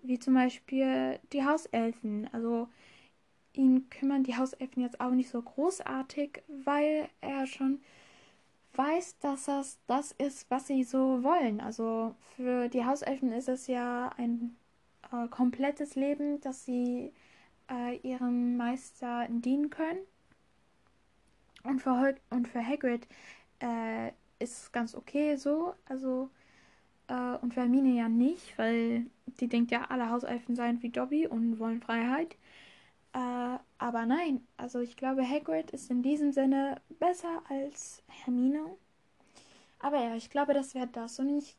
Wie 0.03 0.19
zum 0.19 0.35
Beispiel 0.35 1.19
die 1.33 1.45
Hauselfen. 1.45 2.29
Also 2.33 2.69
ihn 3.53 3.91
kümmern 3.91 4.25
die 4.25 4.37
Hauselfen 4.37 4.83
jetzt 4.83 5.01
auch 5.01 5.11
nicht 5.11 5.31
so 5.31 5.43
großartig, 5.43 6.43
weil 6.65 7.09
er 7.21 7.47
schon 7.47 7.81
weiß, 8.75 9.19
dass 9.19 9.47
das 9.47 9.79
das 9.87 10.13
ist, 10.13 10.51
was 10.51 10.67
sie 10.69 10.85
so 10.85 11.23
wollen. 11.23 11.61
Also 11.61 12.15
für 12.37 12.69
die 12.69 12.85
Hauselfen 12.85 13.33
ist 13.33 13.49
es 13.49 13.67
ja 13.67 14.11
ein 14.17 14.57
äh, 15.13 15.29
komplettes 15.29 15.97
Leben, 15.97 16.41
dass 16.41 16.65
sie 16.65 17.13
äh, 17.71 17.97
ihrem 17.99 18.57
Meister 18.57 19.27
dienen 19.31 19.71
können. 19.71 20.01
Und 21.65 21.81
für, 21.83 22.15
und 22.31 22.49
für 22.49 22.65
Hagrid 22.65 23.07
äh, 23.61 24.09
ist 24.39 24.63
es 24.63 24.73
ganz 24.73 24.95
okay 24.95 25.37
so. 25.37 25.75
Also, 25.87 26.31
äh, 27.09 27.37
und 27.43 27.55
für 27.55 27.61
Hermine 27.61 27.91
ja 27.91 28.09
nicht, 28.09 28.57
weil 28.59 29.07
die 29.41 29.49
denkt 29.49 29.71
ja, 29.71 29.85
alle 29.89 30.11
Hauselfen 30.11 30.57
seien 30.57 30.83
wie 30.83 30.91
Dobby 30.91 31.27
und 31.27 31.59
wollen 31.59 31.81
Freiheit. 31.81 32.37
Äh, 33.13 33.59
aber 33.79 34.07
nein, 34.07 34.47
also 34.57 34.81
ich 34.81 34.97
glaube, 34.97 35.29
Hagrid 35.29 35.71
ist 35.71 35.91
in 35.91 36.03
diesem 36.03 36.33
Sinne 36.33 36.81
besser 36.99 37.43
als 37.49 38.03
Hermine. 38.09 38.65
Aber 39.81 39.99
ja, 40.03 40.15
ich 40.17 40.31
glaube, 40.31 40.55
das 40.55 40.75
wäre 40.75 40.89
das. 40.89 41.19
Und 41.19 41.39
ich 41.39 41.57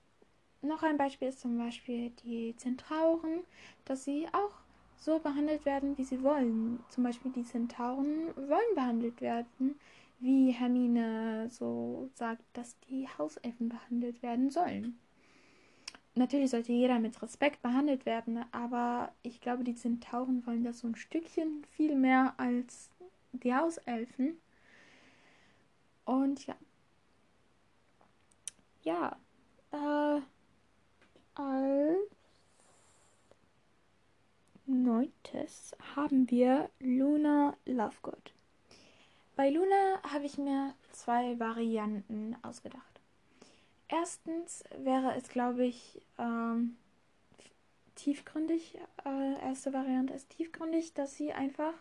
noch 0.62 0.84
ein 0.84 0.98
Beispiel 0.98 1.30
ist 1.30 1.40
zum 1.40 1.58
Beispiel 1.58 2.12
die 2.24 2.56
Zentauren, 2.58 3.42
dass 3.86 4.04
sie 4.04 4.28
auch 4.34 4.52
so 4.98 5.20
behandelt 5.20 5.66
werden, 5.66 5.98
wie 5.98 6.04
sie 6.04 6.22
wollen. 6.22 6.84
Zum 6.90 7.04
Beispiel 7.04 7.32
die 7.32 7.46
Zentauren 7.46 8.36
wollen 8.36 8.76
behandelt 8.76 9.22
werden, 9.22 9.80
wie 10.20 10.52
Hermine 10.52 11.48
so 11.50 12.10
sagt, 12.14 12.44
dass 12.54 12.78
die 12.90 13.08
Hauselfen 13.18 13.70
behandelt 13.70 14.22
werden 14.22 14.50
sollen. 14.50 15.00
Natürlich 16.19 16.51
sollte 16.51 16.71
jeder 16.71 16.99
mit 16.99 17.21
Respekt 17.21 17.62
behandelt 17.63 18.05
werden, 18.05 18.45
aber 18.51 19.12
ich 19.23 19.41
glaube, 19.41 19.63
die 19.63 19.75
Zentauren 19.75 20.45
wollen 20.45 20.63
das 20.63 20.79
so 20.79 20.88
ein 20.88 20.95
Stückchen 20.95 21.65
viel 21.71 21.95
mehr 21.95 22.36
als 22.38 22.89
die 23.32 23.55
Hauselfen. 23.55 24.38
Und 26.05 26.45
ja. 26.45 26.55
Ja. 28.84 29.17
Äh, 29.71 30.21
als 31.36 31.97
neuntes 34.65 35.75
haben 35.95 36.29
wir 36.29 36.69
Luna 36.79 37.55
Lovegood. 37.65 38.34
Bei 39.36 39.49
Luna 39.49 40.01
habe 40.12 40.25
ich 40.25 40.38
mir 40.38 40.73
zwei 40.91 41.39
Varianten 41.39 42.36
ausgedacht. 42.41 42.88
Erstens 43.89 44.63
wäre 44.78 45.15
es, 45.15 45.30
glaube 45.30 45.65
ich, 45.65 45.99
ähm, 46.19 46.78
tiefgründig. 47.95 48.78
Äh, 49.04 49.41
erste 49.41 49.73
Variante 49.73 50.13
ist 50.13 50.30
tiefgründig, 50.30 50.93
dass 50.93 51.15
sie 51.15 51.34
einfach, 51.34 51.73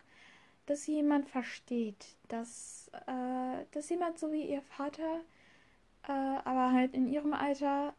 dass 0.65 0.83
sie 0.83 0.95
jemand 0.95 1.29
versteht, 1.29 2.17
dass, 2.27 2.89
äh, 3.07 3.65
dass 3.71 3.89
jemand 3.89 4.17
so 4.17 4.31
wie 4.31 4.43
ihr 4.43 4.61
Vater, 4.63 5.21
äh, 6.07 6.11
aber 6.11 6.73
halt 6.73 6.95
in 6.95 7.07
ihrem 7.07 7.33
Alter 7.33 7.93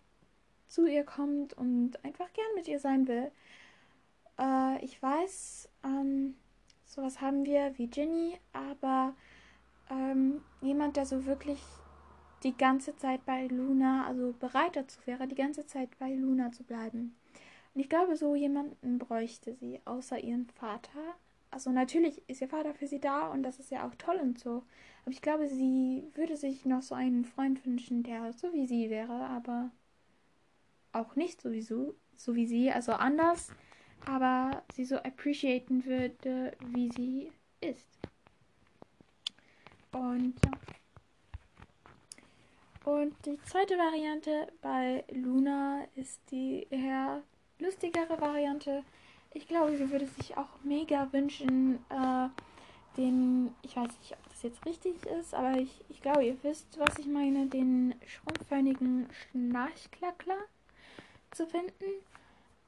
zu 0.66 0.86
ihr 0.86 1.04
kommt 1.04 1.52
und 1.54 2.04
einfach 2.04 2.32
gern 2.32 2.54
mit 2.56 2.66
ihr 2.66 2.80
sein 2.80 3.06
will. 3.06 3.30
Äh, 4.40 4.84
ich 4.84 5.00
weiß, 5.00 5.68
ähm, 5.84 6.36
sowas 6.84 7.20
haben 7.20 7.44
wir 7.44 7.78
wie 7.78 7.86
Ginny, 7.86 8.38
aber 8.52 9.14
ähm, 9.88 10.42
jemand, 10.60 10.96
der 10.96 11.06
so 11.06 11.26
wirklich 11.26 11.60
die 12.42 12.56
ganze 12.56 12.96
Zeit 12.96 13.24
bei 13.26 13.46
Luna, 13.46 14.06
also 14.06 14.34
bereit 14.38 14.76
dazu 14.76 15.00
wäre, 15.04 15.26
die 15.26 15.34
ganze 15.34 15.66
Zeit 15.66 15.90
bei 15.98 16.14
Luna 16.14 16.52
zu 16.52 16.64
bleiben. 16.64 17.14
Und 17.74 17.80
ich 17.80 17.88
glaube, 17.88 18.16
so 18.16 18.34
jemanden 18.34 18.98
bräuchte 18.98 19.54
sie, 19.54 19.80
außer 19.84 20.18
ihren 20.18 20.46
Vater. 20.46 21.16
Also 21.50 21.70
natürlich 21.70 22.22
ist 22.28 22.40
ihr 22.40 22.48
Vater 22.48 22.74
für 22.74 22.86
sie 22.86 23.00
da 23.00 23.28
und 23.28 23.42
das 23.42 23.58
ist 23.58 23.70
ja 23.70 23.86
auch 23.86 23.94
toll 23.96 24.18
und 24.22 24.38
so. 24.38 24.62
Aber 25.02 25.10
ich 25.10 25.22
glaube, 25.22 25.48
sie 25.48 26.04
würde 26.14 26.36
sich 26.36 26.64
noch 26.64 26.82
so 26.82 26.94
einen 26.94 27.24
Freund 27.24 27.64
wünschen, 27.66 28.02
der 28.02 28.32
so 28.32 28.52
wie 28.52 28.66
sie 28.66 28.90
wäre, 28.90 29.12
aber 29.12 29.70
auch 30.92 31.16
nicht 31.16 31.40
sowieso, 31.40 31.94
so 32.16 32.34
wie 32.34 32.46
sie, 32.46 32.70
also 32.70 32.92
anders, 32.92 33.52
aber 34.06 34.62
sie 34.74 34.84
so 34.84 34.96
appreciaten 34.96 35.84
würde, 35.84 36.56
wie 36.72 36.90
sie 36.90 37.32
ist. 37.60 37.98
Und 39.92 40.34
ja. 40.44 40.50
Und 42.90 43.14
die 43.24 43.38
zweite 43.44 43.78
Variante 43.78 44.48
bei 44.62 45.04
Luna 45.12 45.84
ist 45.94 46.20
die 46.32 46.66
eher 46.70 47.22
lustigere 47.60 48.20
Variante. 48.20 48.82
Ich 49.32 49.46
glaube, 49.46 49.76
sie 49.76 49.88
würde 49.92 50.08
sich 50.08 50.36
auch 50.36 50.48
mega 50.64 51.06
wünschen, 51.12 51.76
äh, 51.88 52.28
den, 52.96 53.54
ich 53.62 53.76
weiß 53.76 53.90
nicht, 54.00 54.12
ob 54.14 54.28
das 54.28 54.42
jetzt 54.42 54.66
richtig 54.66 55.06
ist, 55.06 55.34
aber 55.34 55.56
ich, 55.60 55.84
ich 55.88 56.02
glaube, 56.02 56.24
ihr 56.24 56.36
wisst, 56.42 56.80
was 56.80 56.98
ich 56.98 57.06
meine, 57.06 57.46
den 57.46 57.94
schrumpfhörnigen 58.06 59.08
Schnarchklackler 59.12 60.40
zu 61.30 61.46
finden. 61.46 61.84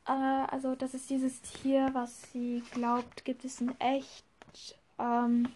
Äh, 0.07 0.13
also, 0.13 0.77
das 0.77 0.95
ist 0.95 1.11
dieses 1.11 1.43
Tier, 1.43 1.91
was 1.95 2.31
sie 2.31 2.63
glaubt, 2.71 3.25
gibt 3.25 3.45
es 3.45 3.61
in 3.61 3.75
echt. 3.81 4.25
Ähm, 5.01 5.49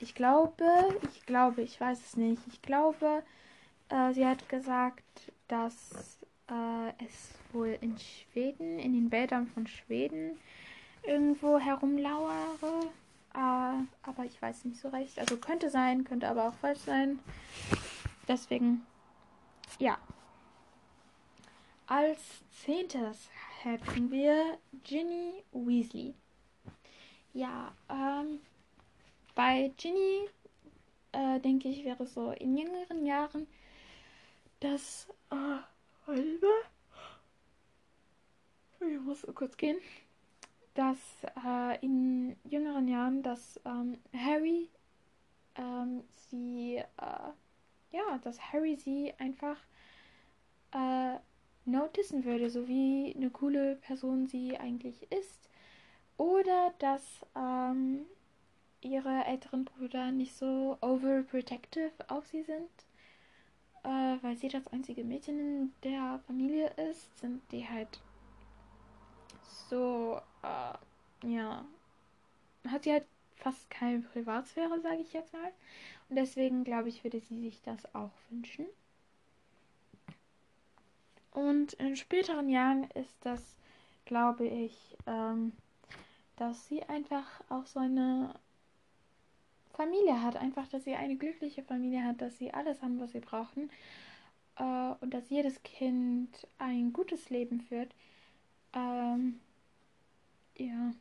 ich 0.00 0.14
glaube, 0.14 0.64
ich 1.14 1.26
glaube, 1.26 1.62
ich 1.62 1.80
weiß 1.80 1.98
es 2.00 2.16
nicht. 2.16 2.42
Ich 2.48 2.62
glaube, 2.62 3.22
äh, 3.88 4.12
sie 4.12 4.26
hat 4.26 4.48
gesagt, 4.48 5.32
dass 5.48 6.18
äh, 6.48 7.04
es 7.04 7.34
wohl 7.52 7.78
in 7.80 7.96
Schweden, 7.98 8.78
in 8.78 8.92
den 8.92 9.12
Wäldern 9.12 9.46
von 9.46 9.66
Schweden 9.66 10.38
irgendwo 11.02 11.58
herumlauere. 11.58 12.90
Äh, 13.34 13.38
aber 14.02 14.24
ich 14.24 14.40
weiß 14.40 14.64
nicht 14.64 14.80
so 14.80 14.88
recht. 14.88 15.18
Also 15.18 15.36
könnte 15.36 15.70
sein, 15.70 16.04
könnte 16.04 16.28
aber 16.28 16.48
auch 16.48 16.54
falsch 16.54 16.80
sein. 16.80 17.18
Deswegen, 18.28 18.84
ja. 19.78 19.98
Als 21.86 22.20
zehntes 22.64 23.30
hätten 23.62 24.10
wir 24.10 24.58
Ginny 24.82 25.44
Weasley. 25.52 26.14
Ja, 27.32 27.72
ähm, 27.88 28.40
bei 29.36 29.70
Ginny, 29.76 30.28
äh, 31.12 31.38
denke 31.38 31.68
ich, 31.68 31.84
wäre 31.84 32.02
es 32.02 32.14
so 32.14 32.32
in 32.32 32.56
jüngeren 32.56 33.06
Jahren, 33.06 33.46
dass. 34.58 35.06
Äh, 35.30 35.58
ich 38.80 39.00
muss 39.00 39.26
kurz 39.34 39.56
gehen. 39.56 39.76
Dass 40.74 40.98
äh, 41.44 41.78
in 41.80 42.36
jüngeren 42.44 42.88
Jahren, 42.88 43.22
dass 43.22 43.60
ähm, 43.64 43.98
Harry 44.12 44.68
ähm, 45.54 46.02
sie. 46.30 46.76
Äh, 46.78 47.30
ja, 47.92 48.18
dass 48.24 48.52
Harry 48.52 48.76
sie 48.76 49.14
einfach 49.18 49.56
äh, 50.72 51.18
noticen 51.64 52.24
würde, 52.24 52.50
so 52.50 52.68
wie 52.68 53.14
eine 53.14 53.30
coole 53.30 53.76
Person 53.76 54.26
sie 54.26 54.56
eigentlich 54.56 55.10
ist. 55.12 55.48
Oder 56.16 56.72
dass 56.78 57.02
ähm, 57.34 58.06
ihre 58.86 59.24
älteren 59.24 59.64
Brüder 59.64 60.10
nicht 60.12 60.34
so 60.34 60.78
overprotective 60.80 61.92
auf 62.08 62.26
sie 62.26 62.42
sind. 62.42 62.70
Äh, 63.84 64.18
weil 64.22 64.36
sie 64.36 64.48
das 64.48 64.66
einzige 64.68 65.04
Mädchen 65.04 65.38
in 65.38 65.72
der 65.84 66.20
Familie 66.26 66.72
ist, 66.90 67.18
sind 67.18 67.40
die 67.52 67.68
halt 67.68 68.00
so, 69.68 70.20
äh, 70.42 71.28
ja, 71.28 71.64
hat 72.68 72.82
sie 72.82 72.92
halt 72.92 73.06
fast 73.36 73.70
keine 73.70 74.00
Privatsphäre, 74.00 74.80
sage 74.80 75.02
ich 75.02 75.12
jetzt 75.12 75.32
mal. 75.32 75.52
Und 76.08 76.16
deswegen 76.16 76.64
glaube 76.64 76.88
ich, 76.88 77.04
würde 77.04 77.20
sie 77.20 77.40
sich 77.40 77.62
das 77.62 77.94
auch 77.94 78.10
wünschen. 78.30 78.66
Und 81.32 81.74
in 81.74 81.96
späteren 81.96 82.48
Jahren 82.48 82.90
ist 82.94 83.14
das, 83.20 83.56
glaube 84.04 84.46
ich, 84.46 84.96
ähm, 85.06 85.52
dass 86.36 86.66
sie 86.66 86.82
einfach 86.84 87.26
auch 87.50 87.66
so 87.66 87.78
eine 87.78 88.34
Familie 89.76 90.22
hat. 90.22 90.36
Einfach, 90.36 90.66
dass 90.68 90.84
sie 90.84 90.94
eine 90.94 91.16
glückliche 91.16 91.62
Familie 91.62 92.04
hat, 92.04 92.20
dass 92.20 92.38
sie 92.38 92.52
alles 92.52 92.82
haben, 92.82 92.98
was 93.00 93.12
sie 93.12 93.20
brauchen. 93.20 93.70
Äh, 94.56 94.94
und 95.00 95.12
dass 95.12 95.30
jedes 95.30 95.62
Kind 95.62 96.46
ein 96.58 96.92
gutes 96.92 97.30
Leben 97.30 97.60
führt. 97.60 97.94
Ähm, 98.72 99.40
ja. 100.56 100.92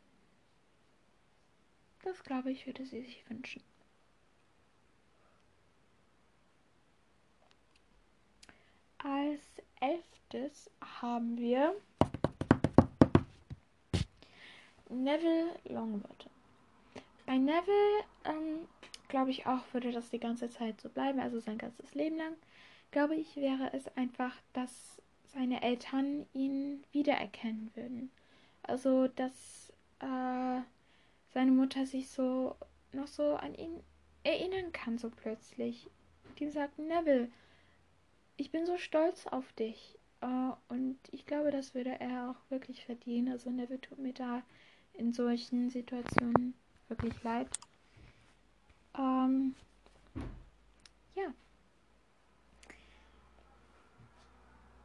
Das 2.04 2.24
glaube 2.24 2.52
ich, 2.52 2.68
würde 2.68 2.86
sie 2.86 3.02
sich 3.02 3.28
wünschen. 3.30 3.64
Als 9.00 9.42
elftes 9.80 10.70
haben 11.02 11.38
wir 11.38 11.76
Neville 14.90 15.60
Longbottom. 15.66 16.35
Bei 17.26 17.38
Neville, 17.38 18.04
ähm, 18.26 18.68
glaube 19.08 19.32
ich 19.32 19.48
auch, 19.48 19.62
würde 19.74 19.92
das 19.92 20.10
die 20.10 20.20
ganze 20.20 20.50
Zeit 20.50 20.80
so 20.82 20.90
bleiben, 20.90 21.20
also 21.20 21.40
sein 21.40 21.58
ganzes 21.58 21.94
Leben 21.96 22.18
lang. 22.18 22.36
Glaube 22.92 23.16
ich, 23.16 23.36
wäre 23.36 23.74
es 23.74 23.88
einfach, 23.98 24.36
dass 24.54 25.02
seine 25.26 25.62
Eltern 25.62 26.26
ihn 26.34 26.84
wiedererkennen 26.92 27.72
würden. 27.76 28.12
Also, 28.64 29.08
dass 29.08 29.74
äh, 30.00 30.62
seine 31.34 31.52
Mutter 31.52 31.86
sich 31.86 32.08
so 32.10 32.56
noch 32.94 33.08
so 33.08 33.36
an 33.36 33.56
ihn 33.56 33.82
erinnern 34.24 34.72
kann, 34.72 34.98
so 34.98 35.10
plötzlich. 35.10 35.88
Die 36.40 36.50
sagt, 36.50 36.80
Neville, 36.80 37.30
ich 38.38 38.52
bin 38.52 38.66
so 38.66 38.78
stolz 38.78 39.28
auf 39.28 39.52
dich. 39.54 39.98
Uh, 40.24 40.54
und 40.70 40.98
ich 41.12 41.26
glaube, 41.26 41.52
das 41.52 41.76
würde 41.76 42.00
er 42.00 42.32
auch 42.32 42.50
wirklich 42.52 42.86
verdienen. 42.86 43.32
Also 43.32 43.50
Neville 43.50 43.82
tut 43.82 44.00
mir 44.00 44.14
da 44.14 44.42
in 44.94 45.14
solchen 45.14 45.70
Situationen 45.70 46.56
wirklich 46.90 47.22
leid. 47.24 47.48
Ähm, 48.98 49.56
ja. 51.16 51.34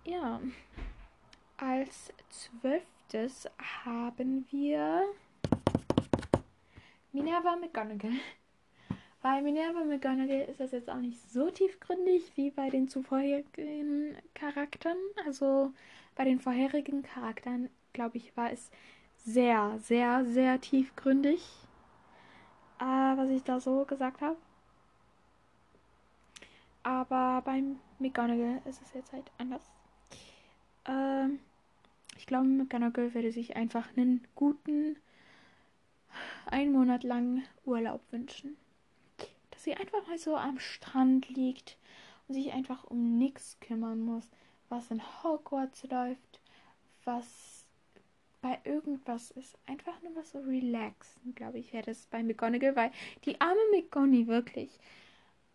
Ja. 0.05 0.41
Als 1.57 2.13
zwölftes 2.31 3.49
haben 3.85 4.47
wir 4.51 5.03
Minerva 7.13 7.57
McGonagall. 7.57 8.19
Bei 9.23 9.43
Minerva 9.43 9.85
McGonagall 9.85 10.49
ist 10.49 10.61
das 10.61 10.71
jetzt 10.73 10.89
auch 10.89 10.97
nicht 10.97 11.21
so 11.31 11.51
tiefgründig 11.51 12.33
wie 12.37 12.51
bei 12.51 12.71
den 12.71 12.89
zuvorigen 12.89 14.17
Charakteren. 14.35 14.97
Also 15.27 15.75
bei 16.17 16.25
den 16.25 16.41
vorherigen 16.41 17.03
Charakteren, 17.03 17.69
glaube 17.93 18.17
ich, 18.17 18.35
war 18.37 18.51
es 18.51 18.71
sehr, 19.19 19.79
sehr, 19.83 20.25
sehr 20.25 20.59
tiefgründig 20.63 21.43
äh, 22.81 22.85
was 23.17 23.31
ich 23.31 23.43
da 23.45 23.61
so 23.61 23.85
gesagt 23.85 24.21
habe. 24.21 24.37
Aber 26.83 27.43
beim 27.45 27.79
McGonagall 27.99 28.63
ist 28.65 28.81
es 28.83 28.95
jetzt 28.95 29.13
halt 29.13 29.31
anders. 29.39 29.63
Ähm, 30.87 31.41
ich 32.17 32.27
glaube, 32.27 32.47
McGonagall 32.47 33.15
würde 33.15 33.33
sich 33.33 33.57
einfach 33.57 33.87
einen 33.97 34.27
guten, 34.35 34.97
einen 36.47 36.73
Monat 36.73 37.03
lang 37.05 37.43
Urlaub 37.65 38.01
wünschen. 38.11 38.57
Dass 39.51 39.65
sie 39.65 39.75
einfach 39.75 40.07
mal 40.07 40.19
so 40.19 40.37
am 40.37 40.59
Strand 40.59 41.29
liegt 41.29 41.77
und 42.29 42.35
sich 42.35 42.53
einfach 42.53 42.85
um 42.85 43.19
nichts 43.19 43.59
kümmern 43.61 44.01
muss, 44.01 44.25
was 44.71 44.91
in 44.91 45.03
Hogwarts 45.23 45.85
läuft, 45.91 46.41
was 47.05 47.60
bei 48.41 48.59
irgendwas 48.65 49.31
ist. 49.33 49.57
Einfach 49.67 50.01
nur 50.03 50.15
was 50.17 50.31
so 50.31 50.41
relaxen, 50.41 51.35
glaube 51.35 51.59
ich, 51.59 51.73
wäre 51.73 51.87
das 51.87 52.07
bei 52.07 52.23
McGonagall, 52.23 52.77
weil 52.77 52.93
die 53.25 53.41
arme 53.41 53.61
McGonagall 53.73 54.27
wirklich. 54.27 54.79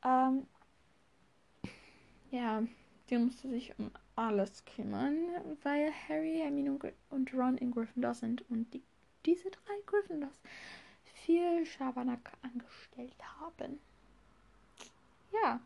Ähm, 0.03 0.45
ja, 2.31 2.63
die 3.09 3.17
musste 3.17 3.49
sich 3.49 3.77
um 3.77 3.91
alles 4.15 4.63
kümmern, 4.65 5.17
weil 5.63 5.91
Harry, 6.07 6.39
Hermine 6.39 6.77
und 7.09 7.33
Ron 7.33 7.57
in 7.57 7.71
Gryffindor 7.71 8.13
sind 8.13 8.49
und 8.49 8.73
die, 8.73 8.81
diese 9.25 9.49
drei 9.49 9.73
Gryffindors 9.85 10.39
viel 11.25 11.65
Schabernack 11.65 12.31
angestellt 12.41 13.15
haben. 13.39 13.79
Ja. 15.31 15.59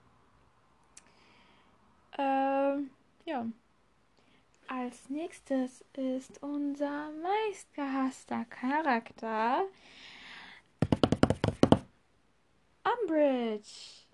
Ähm, 2.18 2.90
ja. 3.26 3.46
Als 4.72 5.10
nächstes 5.10 5.84
ist 5.94 6.44
unser 6.44 7.10
meistgehasster 7.24 8.46
Charakter 8.46 9.64
Umbridge. 12.84 14.06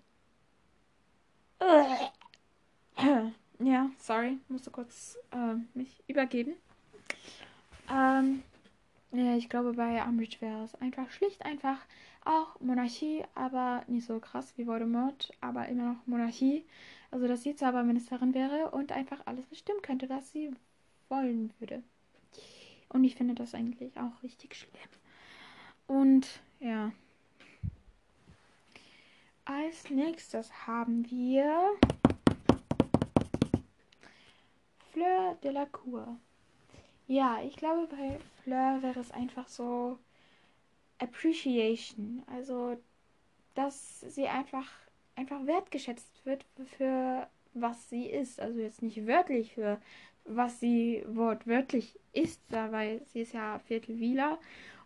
Ja, 3.58 3.90
sorry, 3.98 4.38
musste 4.48 4.70
kurz 4.70 5.18
äh, 5.30 5.56
mich 5.74 6.02
übergeben. 6.08 6.54
Ähm, 7.90 8.42
ja, 9.12 9.36
ich 9.36 9.50
glaube, 9.50 9.74
bei 9.74 10.02
Umbridge 10.02 10.40
wäre 10.40 10.64
es 10.64 10.74
einfach 10.76 11.10
schlicht 11.10 11.44
einfach 11.44 11.78
auch 12.24 12.58
Monarchie, 12.60 13.24
aber 13.34 13.84
nicht 13.88 14.06
so 14.06 14.20
krass 14.20 14.54
wie 14.56 14.66
Voldemort, 14.66 15.30
aber 15.42 15.68
immer 15.68 15.92
noch 15.92 16.06
Monarchie. 16.06 16.64
Also, 17.16 17.28
dass 17.28 17.44
sie 17.44 17.56
Zauberministerin 17.56 18.34
wäre 18.34 18.72
und 18.72 18.92
einfach 18.92 19.22
alles 19.24 19.46
bestimmen 19.46 19.80
könnte, 19.80 20.06
was 20.10 20.32
sie 20.32 20.50
wollen 21.08 21.50
würde. 21.58 21.82
Und 22.90 23.04
ich 23.04 23.14
finde 23.14 23.34
das 23.34 23.54
eigentlich 23.54 23.96
auch 23.96 24.22
richtig 24.22 24.54
schlimm. 24.54 24.90
Und 25.86 26.42
ja. 26.60 26.92
Als 29.46 29.88
nächstes 29.88 30.66
haben 30.66 31.10
wir 31.10 31.78
Fleur 34.92 35.38
de 35.42 35.52
la 35.52 35.64
Cour. 35.64 36.18
Ja, 37.06 37.40
ich 37.42 37.56
glaube, 37.56 37.86
bei 37.86 38.18
Fleur 38.42 38.82
wäre 38.82 39.00
es 39.00 39.10
einfach 39.10 39.48
so 39.48 39.98
Appreciation. 40.98 42.24
Also, 42.26 42.76
dass 43.54 44.00
sie 44.00 44.28
einfach, 44.28 44.68
einfach 45.16 45.46
wertgeschätzt 45.46 46.24
wird 46.24 46.44
für 46.76 47.26
was 47.54 47.88
sie 47.88 48.06
ist. 48.06 48.40
Also 48.40 48.60
jetzt 48.60 48.82
nicht 48.82 49.06
wörtlich 49.06 49.54
für 49.54 49.80
was 50.24 50.60
sie 50.60 51.04
wortwörtlich 51.08 51.98
ist, 52.12 52.40
weil 52.50 53.00
sie 53.06 53.22
ist 53.22 53.32
ja 53.32 53.58
Viertelwieler. 53.60 54.38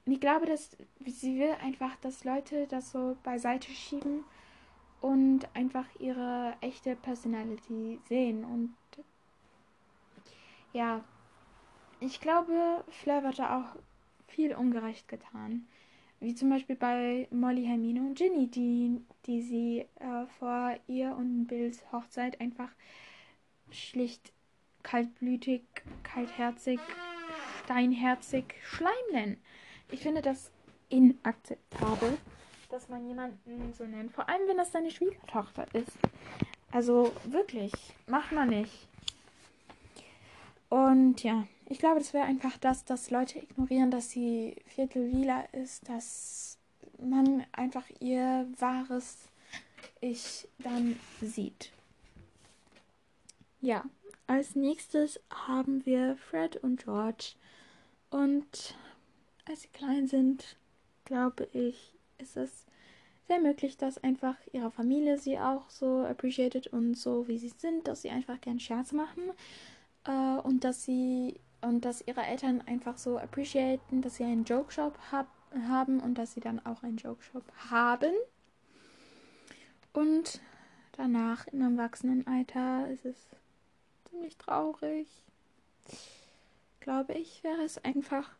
Und 0.07 0.13
ich 0.13 0.21
glaube, 0.21 0.47
dass 0.47 0.77
sie 1.05 1.39
will 1.39 1.55
einfach, 1.63 1.97
dass 1.97 2.25
Leute 2.25 2.67
das 2.69 2.91
so 2.93 3.17
beiseite 3.23 3.71
schieben 3.71 4.25
und 5.01 5.49
einfach 5.55 5.87
ihre 5.99 6.55
echte 6.61 6.97
Personality 6.97 7.99
sehen. 8.09 8.45
Und 8.45 8.75
ja, 10.73 11.03
ich 12.01 12.21
glaube, 12.21 12.85
Fleur 12.89 13.23
wird 13.23 13.39
da 13.39 13.59
auch 13.61 13.77
viel 14.29 14.55
ungerecht 14.55 15.09
getan. 15.09 15.67
Wie 16.21 16.35
zum 16.35 16.51
Beispiel 16.51 16.77
bei 16.77 17.27
Molly, 17.31 17.65
Hermine 17.65 18.01
und 18.01 18.15
Ginny, 18.15 18.47
die, 18.47 19.01
die 19.27 19.41
sie 19.41 19.87
äh, 20.01 20.27
vor 20.39 20.77
ihr 20.87 21.17
und 21.17 21.47
Bills 21.47 21.83
Hochzeit 21.93 22.41
einfach 22.41 22.69
schlicht 23.71 24.33
kaltblütig, 24.83 25.63
kaltherzig, 26.03 26.79
steinherzig 27.65 28.45
Schleim 28.63 28.93
nennen. 29.13 29.39
Ich 29.91 30.01
finde 30.01 30.23
das 30.23 30.51
inakzeptabel, 30.91 32.19
dass 32.69 32.89
man 32.89 33.07
jemanden 33.07 33.73
so 33.73 33.85
nennt. 33.85 34.13
Vor 34.13 34.29
allem, 34.29 34.47
wenn 34.47 34.57
das 34.57 34.73
seine 34.73 34.91
Schwiegertochter 34.91 35.67
ist. 35.75 35.97
Also 36.73 37.13
wirklich, 37.25 37.73
macht 38.07 38.33
man 38.33 38.49
nicht. 38.51 38.89
Und 40.69 41.23
ja, 41.23 41.47
ich 41.71 41.79
glaube, 41.79 42.01
das 42.01 42.13
wäre 42.13 42.25
einfach 42.25 42.59
das, 42.59 42.85
dass 42.85 43.11
Leute 43.11 43.39
ignorieren, 43.39 43.93
dass 43.93 44.11
sie 44.11 44.57
Viertel 44.67 45.07
lila 45.07 45.43
ist, 45.53 45.89
dass 45.89 46.59
man 46.99 47.47
einfach 47.53 47.85
ihr 48.01 48.49
wahres 48.59 49.29
Ich 50.01 50.49
dann 50.59 50.99
sieht. 51.23 51.71
Ja, 53.61 53.85
als 54.27 54.57
nächstes 54.57 55.21
haben 55.31 55.87
wir 55.87 56.17
Fred 56.17 56.57
und 56.57 56.83
George. 56.83 57.35
Und 58.11 58.75
als 59.49 59.63
sie 59.63 59.69
klein 59.69 60.09
sind, 60.09 60.57
glaube 61.05 61.49
ich, 61.53 61.95
ist 62.19 62.37
es 62.37 62.67
sehr 63.29 63.39
möglich, 63.39 63.77
dass 63.77 64.03
einfach 64.03 64.35
ihre 64.53 64.73
Familie 64.73 65.19
sie 65.19 65.39
auch 65.39 65.71
so 65.71 66.01
appreciated 66.01 66.67
und 66.67 66.95
so 66.95 67.29
wie 67.29 67.39
sie 67.39 67.53
sind, 67.57 67.87
dass 67.87 68.03
sie 68.03 68.11
einfach 68.11 68.41
gern 68.41 68.59
Scherz 68.59 68.91
machen 68.91 69.31
äh, 70.05 70.41
und 70.41 70.65
dass 70.65 70.85
sie 70.85 71.39
und 71.63 71.85
dass 71.85 72.07
ihre 72.07 72.23
Eltern 72.23 72.63
einfach 72.67 72.99
so 72.99 73.19
appreciaten, 73.19 74.03
dass 74.03 74.17
sie 74.17 74.25
einen 74.25 74.45
Joke 74.45 74.73
Shop 74.73 74.99
hab, 75.13 75.29
haben 75.69 76.01
und 76.01 76.15
dass 76.15 76.33
sie 76.33 76.41
dann 76.41 76.65
auch 76.65 76.83
einen 76.83 76.97
Joke 76.97 77.23
Shop 77.23 77.45
haben. 77.71 78.13
Und 79.93 80.41
danach 80.93 81.47
im 81.49 81.61
Erwachsenenalter 81.63 82.89
ist 82.91 83.05
es 83.05 83.17
ziemlich 84.09 84.37
traurig. 84.37 85.09
Glaube 86.81 87.15
ich, 87.15 87.43
wäre 87.43 87.63
es 87.63 87.83
einfach 87.85 88.31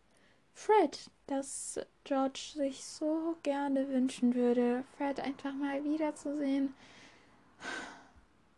Fred, 0.55 1.11
dass 1.27 1.81
George 2.05 2.53
sich 2.55 2.85
so 2.85 3.37
gerne 3.43 3.89
wünschen 3.89 4.35
würde, 4.35 4.85
Fred 4.97 5.21
einfach 5.21 5.55
mal 5.55 5.83
wiederzusehen. 5.85 6.75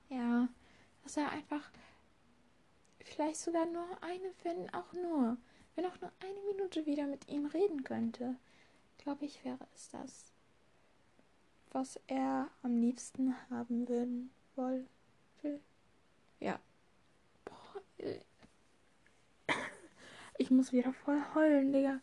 Ja, 0.08 0.48
dass 1.02 1.16
er 1.16 1.30
einfach 1.30 1.70
vielleicht 3.12 3.40
sogar 3.40 3.66
nur 3.66 3.86
eine, 4.02 4.32
wenn 4.42 4.72
auch 4.74 4.92
nur, 4.92 5.36
wenn 5.74 5.86
auch 5.86 6.00
nur 6.00 6.12
eine 6.20 6.40
Minute 6.52 6.86
wieder 6.86 7.06
mit 7.06 7.28
ihm 7.28 7.46
reden 7.46 7.84
könnte, 7.84 8.36
glaube 8.98 9.24
ich, 9.24 9.44
wäre 9.44 9.66
es 9.74 9.90
das, 9.90 10.32
was 11.70 12.00
er 12.06 12.50
am 12.62 12.80
liebsten 12.80 13.34
haben 13.50 13.88
würden 13.88 14.30
wollen. 14.56 14.88
Ja. 16.40 16.58
Boah, 17.44 17.82
äh. 17.98 18.20
ich 20.38 20.50
muss 20.50 20.72
wieder 20.72 20.92
voll 20.92 21.22
heulen, 21.34 21.72
Digga. 21.72 22.00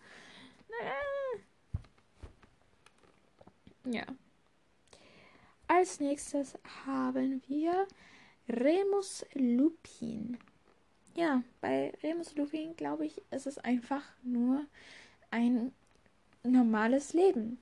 Ja. 3.85 4.05
Als 5.67 5.99
nächstes 5.99 6.57
haben 6.85 7.41
wir 7.47 7.87
Remus 8.47 9.25
Lupin 9.33 10.37
ja, 11.19 11.43
bei 11.59 11.93
Remus 12.01 12.33
Lupin, 12.35 12.77
glaube 12.77 13.05
ich, 13.05 13.21
ist 13.29 13.45
es 13.45 13.57
einfach 13.57 14.03
nur 14.23 14.65
ein 15.31 15.73
normales 16.43 17.13
Leben. 17.13 17.59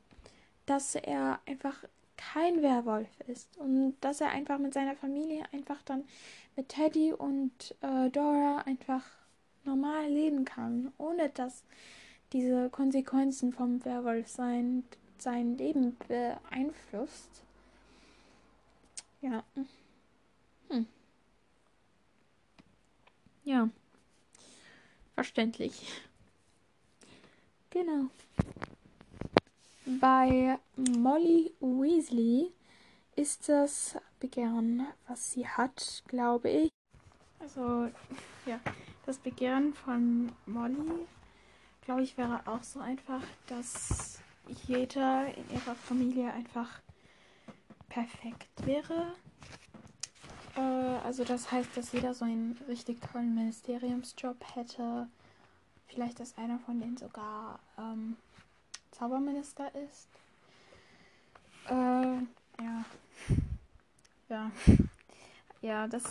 Dass 0.67 0.93
er 0.93 1.39
einfach 1.47 1.83
kein 2.17 2.61
Werwolf 2.61 3.09
ist 3.27 3.57
und 3.57 3.95
dass 4.01 4.21
er 4.21 4.29
einfach 4.29 4.59
mit 4.59 4.73
seiner 4.75 4.95
Familie 4.95 5.43
einfach 5.53 5.81
dann 5.83 6.03
mit 6.55 6.69
Teddy 6.69 7.13
und 7.13 7.75
äh, 7.81 8.09
Dora 8.11 8.59
einfach 8.65 9.03
normal 9.65 10.07
leben 10.07 10.45
kann, 10.45 10.93
ohne 10.99 11.29
dass 11.29 11.63
diese 12.33 12.69
Konsequenzen 12.69 13.53
vom 13.53 13.83
Werwolf 13.85 14.27
sein, 14.27 14.83
sein 15.17 15.57
Leben 15.57 15.97
beeinflusst. 16.07 17.41
Ja. 19.21 19.43
Hm. 20.69 20.85
Ja. 23.47 23.69
Verständlich. 25.15 25.89
Genau. 27.69 28.10
Bei 29.86 30.60
Molly 30.75 31.53
Weasley 31.62 32.51
ist 33.15 33.47
das 33.47 33.97
Begehren, 34.19 34.86
was 35.07 35.31
sie 35.31 35.47
hat, 35.47 36.03
glaube 36.07 36.49
ich. 36.49 36.69
Also, 37.39 37.89
ja, 38.45 38.60
das 39.05 39.17
Begehren 39.17 39.73
von 39.73 40.29
Molly, 40.45 41.07
glaube 41.86 42.03
ich, 42.03 42.17
wäre 42.17 42.45
auch 42.47 42.63
so 42.63 42.81
einfach, 42.81 43.23
dass 43.47 44.19
jeder 44.65 45.33
in 45.33 45.51
ihrer 45.51 45.75
Familie 45.75 46.33
einfach 46.33 46.81
perfekt 47.88 48.65
wäre. 48.65 49.13
Äh, 50.57 50.61
also 51.05 51.23
das 51.23 51.51
heißt, 51.51 51.77
dass 51.77 51.91
jeder 51.91 52.13
so 52.13 52.25
einen 52.25 52.57
richtig 52.67 52.99
tollen 53.01 53.35
Ministeriumsjob 53.35 54.37
hätte. 54.55 55.07
Vielleicht, 55.87 56.19
dass 56.19 56.37
einer 56.37 56.59
von 56.59 56.79
denen 56.79 56.97
sogar 56.97 57.59
ähm, 57.77 58.17
Zauberminister 58.91 59.71
ist. 59.75 60.07
Äh, 61.69 61.73
ja. 62.63 62.85
Ja. 64.29 64.51
Ja, 65.61 65.87
das, 65.87 66.03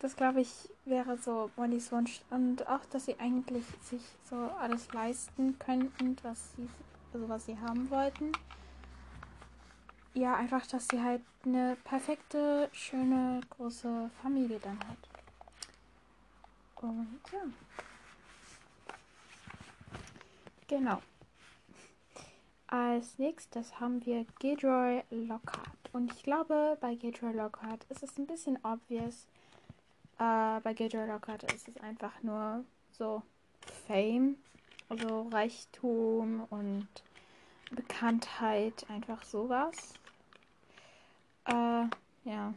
das 0.00 0.16
glaube 0.16 0.40
ich, 0.40 0.50
wäre 0.84 1.16
so 1.18 1.50
Mollys 1.56 1.92
Wunsch. 1.92 2.20
Und 2.30 2.66
auch, 2.66 2.84
dass 2.90 3.04
sie 3.04 3.18
eigentlich 3.20 3.64
sich 3.80 4.02
so 4.28 4.36
alles 4.60 4.92
leisten 4.92 5.56
könnten, 5.60 6.16
was 6.24 6.52
sie, 6.56 6.68
also 7.14 7.28
was 7.28 7.46
sie 7.46 7.56
haben 7.60 7.88
wollten. 7.90 8.32
Ja, 10.14 10.36
einfach, 10.36 10.66
dass 10.66 10.88
sie 10.88 11.02
halt 11.02 11.22
eine 11.44 11.76
perfekte, 11.84 12.68
schöne, 12.72 13.40
große 13.50 14.10
Familie 14.22 14.60
dann 14.60 14.78
hat. 14.80 14.98
Und 16.82 17.20
ja. 17.32 17.40
Genau. 20.68 21.00
Als 22.66 23.18
nächstes 23.18 23.80
haben 23.80 24.04
wir 24.04 24.26
Gilroy 24.38 25.02
Lockhart. 25.10 25.90
Und 25.92 26.12
ich 26.12 26.22
glaube, 26.22 26.76
bei 26.80 26.94
Gilroy 26.94 27.32
Lockhart 27.32 27.84
ist 27.88 28.02
es 28.02 28.18
ein 28.18 28.26
bisschen 28.26 28.58
obvious. 28.62 29.26
Äh, 30.18 30.60
bei 30.60 30.72
Gilroy 30.74 31.06
Lockhart 31.06 31.50
ist 31.52 31.68
es 31.68 31.76
einfach 31.78 32.22
nur 32.22 32.64
so 32.92 33.22
Fame, 33.86 34.36
also 34.88 35.28
Reichtum 35.30 36.46
und 36.50 36.88
Bekanntheit, 37.70 38.88
einfach 38.88 39.22
sowas. 39.22 39.94
Äh, 41.44 41.86
ja. 42.24 42.54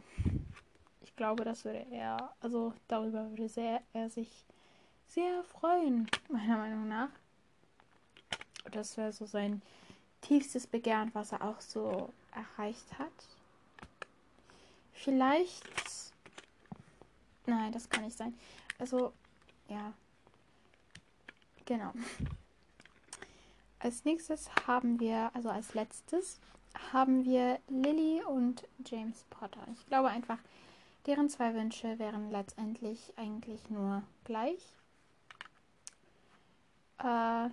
Ich 1.02 1.14
glaube, 1.16 1.44
das 1.44 1.64
würde 1.64 1.86
er, 1.90 2.34
also 2.40 2.74
darüber 2.88 3.30
würde 3.30 3.48
sehr, 3.48 3.82
er 3.92 4.10
sich 4.10 4.44
sehr 5.08 5.42
freuen, 5.44 6.10
meiner 6.28 6.58
Meinung 6.58 6.88
nach. 6.88 7.08
Das 8.70 8.96
wäre 8.96 9.12
so 9.12 9.26
sein 9.26 9.62
tiefstes 10.20 10.66
Begehren, 10.66 11.10
was 11.14 11.32
er 11.32 11.42
auch 11.42 11.60
so 11.60 12.12
erreicht 12.32 12.98
hat. 12.98 13.12
Vielleicht. 14.92 15.64
Nein, 17.46 17.72
das 17.72 17.88
kann 17.88 18.04
nicht 18.04 18.18
sein. 18.18 18.34
Also, 18.78 19.12
ja. 19.68 19.92
Genau. 21.64 21.92
Als 23.78 24.04
nächstes 24.04 24.50
haben 24.66 24.98
wir, 25.00 25.30
also 25.34 25.48
als 25.48 25.74
letztes, 25.74 26.40
haben 26.92 27.24
wir 27.24 27.58
Lily 27.68 28.22
und 28.24 28.64
James 28.84 29.24
Potter. 29.30 29.60
Ich 29.74 29.86
glaube 29.86 30.08
einfach, 30.08 30.38
deren 31.06 31.28
zwei 31.28 31.54
Wünsche 31.54 31.98
wären 31.98 32.30
letztendlich 32.30 33.12
eigentlich 33.16 33.70
nur 33.70 34.02
gleich. 34.24 34.62
Äh, 36.98 37.50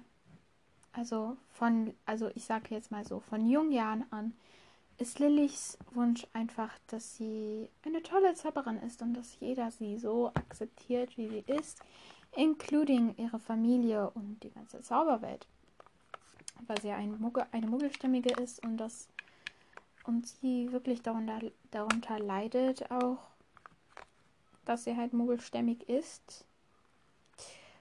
also 0.93 1.37
von, 1.51 1.93
also 2.05 2.29
ich 2.35 2.45
sage 2.45 2.73
jetzt 2.75 2.91
mal 2.91 3.05
so, 3.05 3.19
von 3.19 3.45
jungen 3.45 3.71
Jahren 3.71 4.05
an 4.11 4.33
ist 4.97 5.19
Lillys 5.19 5.77
Wunsch 5.91 6.27
einfach, 6.33 6.71
dass 6.87 7.17
sie 7.17 7.67
eine 7.83 8.03
tolle 8.03 8.35
Zauberin 8.35 8.77
ist 8.77 9.01
und 9.01 9.15
dass 9.15 9.39
jeder 9.39 9.71
sie 9.71 9.97
so 9.97 10.29
akzeptiert, 10.35 11.17
wie 11.17 11.27
sie 11.29 11.43
ist, 11.47 11.79
including 12.35 13.15
ihre 13.17 13.39
Familie 13.39 14.11
und 14.11 14.43
die 14.43 14.51
ganze 14.51 14.81
Zauberwelt. 14.81 15.47
Weil 16.67 16.79
sie 16.81 16.91
ein 16.91 17.19
Muggel, 17.19 17.45
eine 17.51 17.67
Muggelstämmige 17.67 18.33
ist 18.41 18.63
und 18.63 18.77
das 18.77 19.07
und 20.03 20.27
sie 20.27 20.71
wirklich 20.71 21.01
darunter, 21.01 21.39
darunter 21.71 22.19
leidet 22.19 22.89
auch, 22.91 23.19
dass 24.65 24.83
sie 24.83 24.95
halt 24.95 25.13
muggelstämmig 25.13 25.89
ist. 25.89 26.45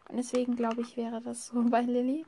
Und 0.09 0.17
deswegen 0.17 0.57
glaube 0.57 0.83
ich, 0.83 0.97
wäre 0.97 1.21
das 1.21 1.47
so 1.47 1.63
bei 1.71 1.83
Lilly. 1.83 2.25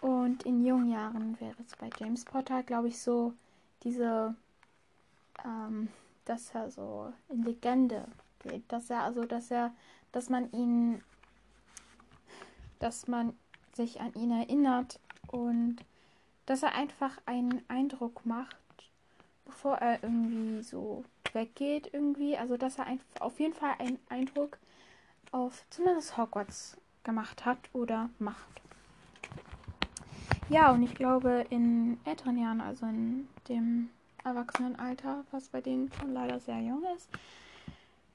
Und 0.00 0.42
in 0.44 0.64
jungen 0.64 0.90
Jahren 0.90 1.40
wäre 1.40 1.56
es 1.64 1.74
bei 1.76 1.88
James 1.98 2.24
Potter, 2.24 2.62
glaube 2.62 2.88
ich, 2.88 3.00
so 3.00 3.32
diese, 3.82 4.34
ähm, 5.44 5.88
dass 6.24 6.54
er 6.54 6.70
so 6.70 7.12
in 7.30 7.42
Legende 7.42 8.06
geht. 8.42 8.70
Dass 8.70 8.90
er, 8.90 9.02
also, 9.02 9.24
dass 9.24 9.50
er, 9.50 9.74
dass 10.12 10.28
man 10.28 10.52
ihn, 10.52 11.02
dass 12.80 13.08
man 13.08 13.34
sich 13.72 14.00
an 14.00 14.12
ihn 14.14 14.30
erinnert 14.30 15.00
und 15.28 15.76
dass 16.46 16.62
er 16.62 16.74
einfach 16.74 17.18
einen 17.24 17.62
Eindruck 17.68 18.26
macht, 18.26 18.56
bevor 19.44 19.76
er 19.76 20.02
irgendwie 20.02 20.62
so 20.62 21.04
weggeht 21.32 21.90
irgendwie. 21.92 22.36
Also, 22.36 22.56
dass 22.56 22.78
er 22.78 22.86
einfach 22.86 23.20
auf 23.20 23.40
jeden 23.40 23.54
Fall 23.54 23.74
einen 23.78 23.98
Eindruck 24.08 24.58
auf 25.32 25.64
zumindest 25.70 26.16
Hogwarts 26.16 26.76
gemacht 27.02 27.44
hat 27.44 27.58
oder 27.72 28.10
macht. 28.18 28.48
Ja, 30.48 30.70
und 30.72 30.82
ich 30.82 30.94
glaube, 30.94 31.46
in 31.50 31.98
älteren 32.04 32.38
Jahren, 32.38 32.60
also 32.60 32.86
in 32.86 33.28
dem 33.48 33.90
Erwachsenenalter, 34.24 35.24
was 35.30 35.48
bei 35.48 35.60
denen 35.60 35.90
schon 35.92 36.12
leider 36.12 36.38
sehr 36.40 36.60
jung 36.60 36.82
ist, 36.96 37.08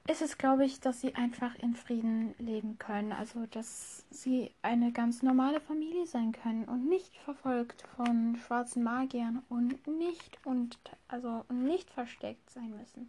ist 0.08 0.22
es, 0.22 0.38
glaube 0.38 0.64
ich, 0.64 0.80
dass 0.80 1.00
sie 1.00 1.14
einfach 1.14 1.54
in 1.56 1.74
Frieden 1.74 2.34
leben 2.38 2.78
können. 2.78 3.12
Also, 3.12 3.46
dass 3.46 4.04
sie 4.10 4.50
eine 4.62 4.92
ganz 4.92 5.22
normale 5.22 5.60
Familie 5.60 6.06
sein 6.06 6.32
können 6.32 6.64
und 6.64 6.88
nicht 6.88 7.16
verfolgt 7.18 7.84
von 7.96 8.36
schwarzen 8.46 8.82
Magiern 8.82 9.42
und 9.48 9.86
nicht 9.86 10.38
und 10.44 10.78
also 11.08 11.44
nicht 11.48 11.90
versteckt 11.90 12.50
sein 12.50 12.70
müssen 12.76 13.08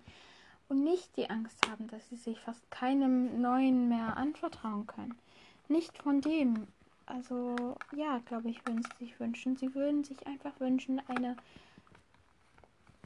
und 0.69 0.83
nicht 0.83 1.15
die 1.17 1.29
Angst 1.29 1.67
haben, 1.69 1.87
dass 1.87 2.07
sie 2.09 2.17
sich 2.17 2.39
fast 2.39 2.69
keinem 2.71 3.41
neuen 3.41 3.89
mehr 3.89 4.17
anvertrauen 4.17 4.85
können. 4.85 5.15
Nicht 5.69 5.97
von 5.97 6.21
dem 6.21 6.67
also 7.11 7.55
ja, 7.93 8.19
glaube 8.19 8.49
ich, 8.49 8.65
würden 8.65 8.83
sie 8.83 9.05
sich 9.05 9.19
wünschen. 9.19 9.57
Sie 9.57 9.75
würden 9.75 10.03
sich 10.03 10.25
einfach 10.27 10.57
wünschen, 10.59 11.01
eine 11.07 11.35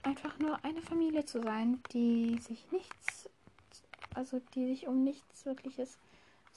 einfach 0.03 0.37
nur 0.37 0.63
eine 0.63 0.81
Familie 0.81 1.25
zu 1.25 1.41
sein, 1.41 1.81
die 1.91 2.37
sich 2.39 2.71
nichts, 2.71 3.27
also 4.15 4.39
die 4.53 4.67
sich 4.67 4.87
um 4.87 5.03
nichts 5.03 5.45
wirkliches 5.45 5.97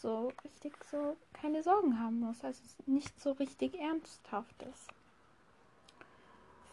so 0.00 0.32
richtig 0.44 0.72
so 0.90 1.16
keine 1.32 1.62
Sorgen 1.62 1.98
haben 1.98 2.20
muss. 2.20 2.44
Also 2.44 2.62
nicht 2.86 3.20
so 3.20 3.32
richtig 3.32 3.78
ernsthaft 3.78 4.62
ist. 4.62 4.88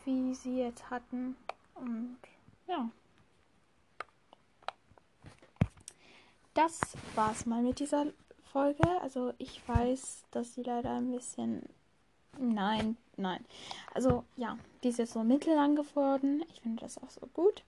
Wie 0.06 0.34
sie 0.36 0.60
jetzt 0.60 0.90
hatten. 0.90 1.36
Und 1.76 2.18
ja. 2.68 2.90
Das 6.54 6.80
war's 7.16 7.46
mal 7.46 7.62
mit 7.62 7.80
dieser 7.80 8.08
Folge. 8.52 8.88
Also 9.02 9.34
ich 9.38 9.68
weiß, 9.68 10.26
dass 10.32 10.54
sie 10.54 10.64
leider 10.64 10.96
ein 10.96 11.12
bisschen. 11.12 11.68
Nein, 12.38 12.98
nein. 13.18 13.44
Also 13.94 14.24
ja, 14.36 14.58
die 14.84 14.90
ist 14.90 15.00
jetzt 15.00 15.14
so 15.14 15.24
mittellang 15.24 15.76
geworden. 15.76 16.44
Ich 16.50 16.62
finde 16.62 16.82
das 16.82 16.98
auch 17.02 17.10
so 17.10 17.28
gut. 17.34 17.64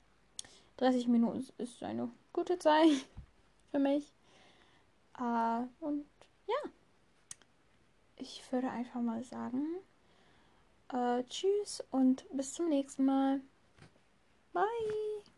30 0.77 1.07
Minuten 1.07 1.45
ist 1.57 1.83
eine 1.83 2.09
gute 2.33 2.57
Zeit 2.59 2.89
für 3.71 3.79
mich. 3.79 4.11
Uh, 5.19 5.67
und 5.79 6.05
ja, 6.45 6.69
ich 8.17 8.43
würde 8.51 8.69
einfach 8.69 9.01
mal 9.01 9.23
sagen, 9.23 9.65
uh, 10.93 11.23
tschüss 11.27 11.83
und 11.89 12.25
bis 12.31 12.53
zum 12.53 12.69
nächsten 12.69 13.05
Mal. 13.05 13.41
Bye. 14.53 15.36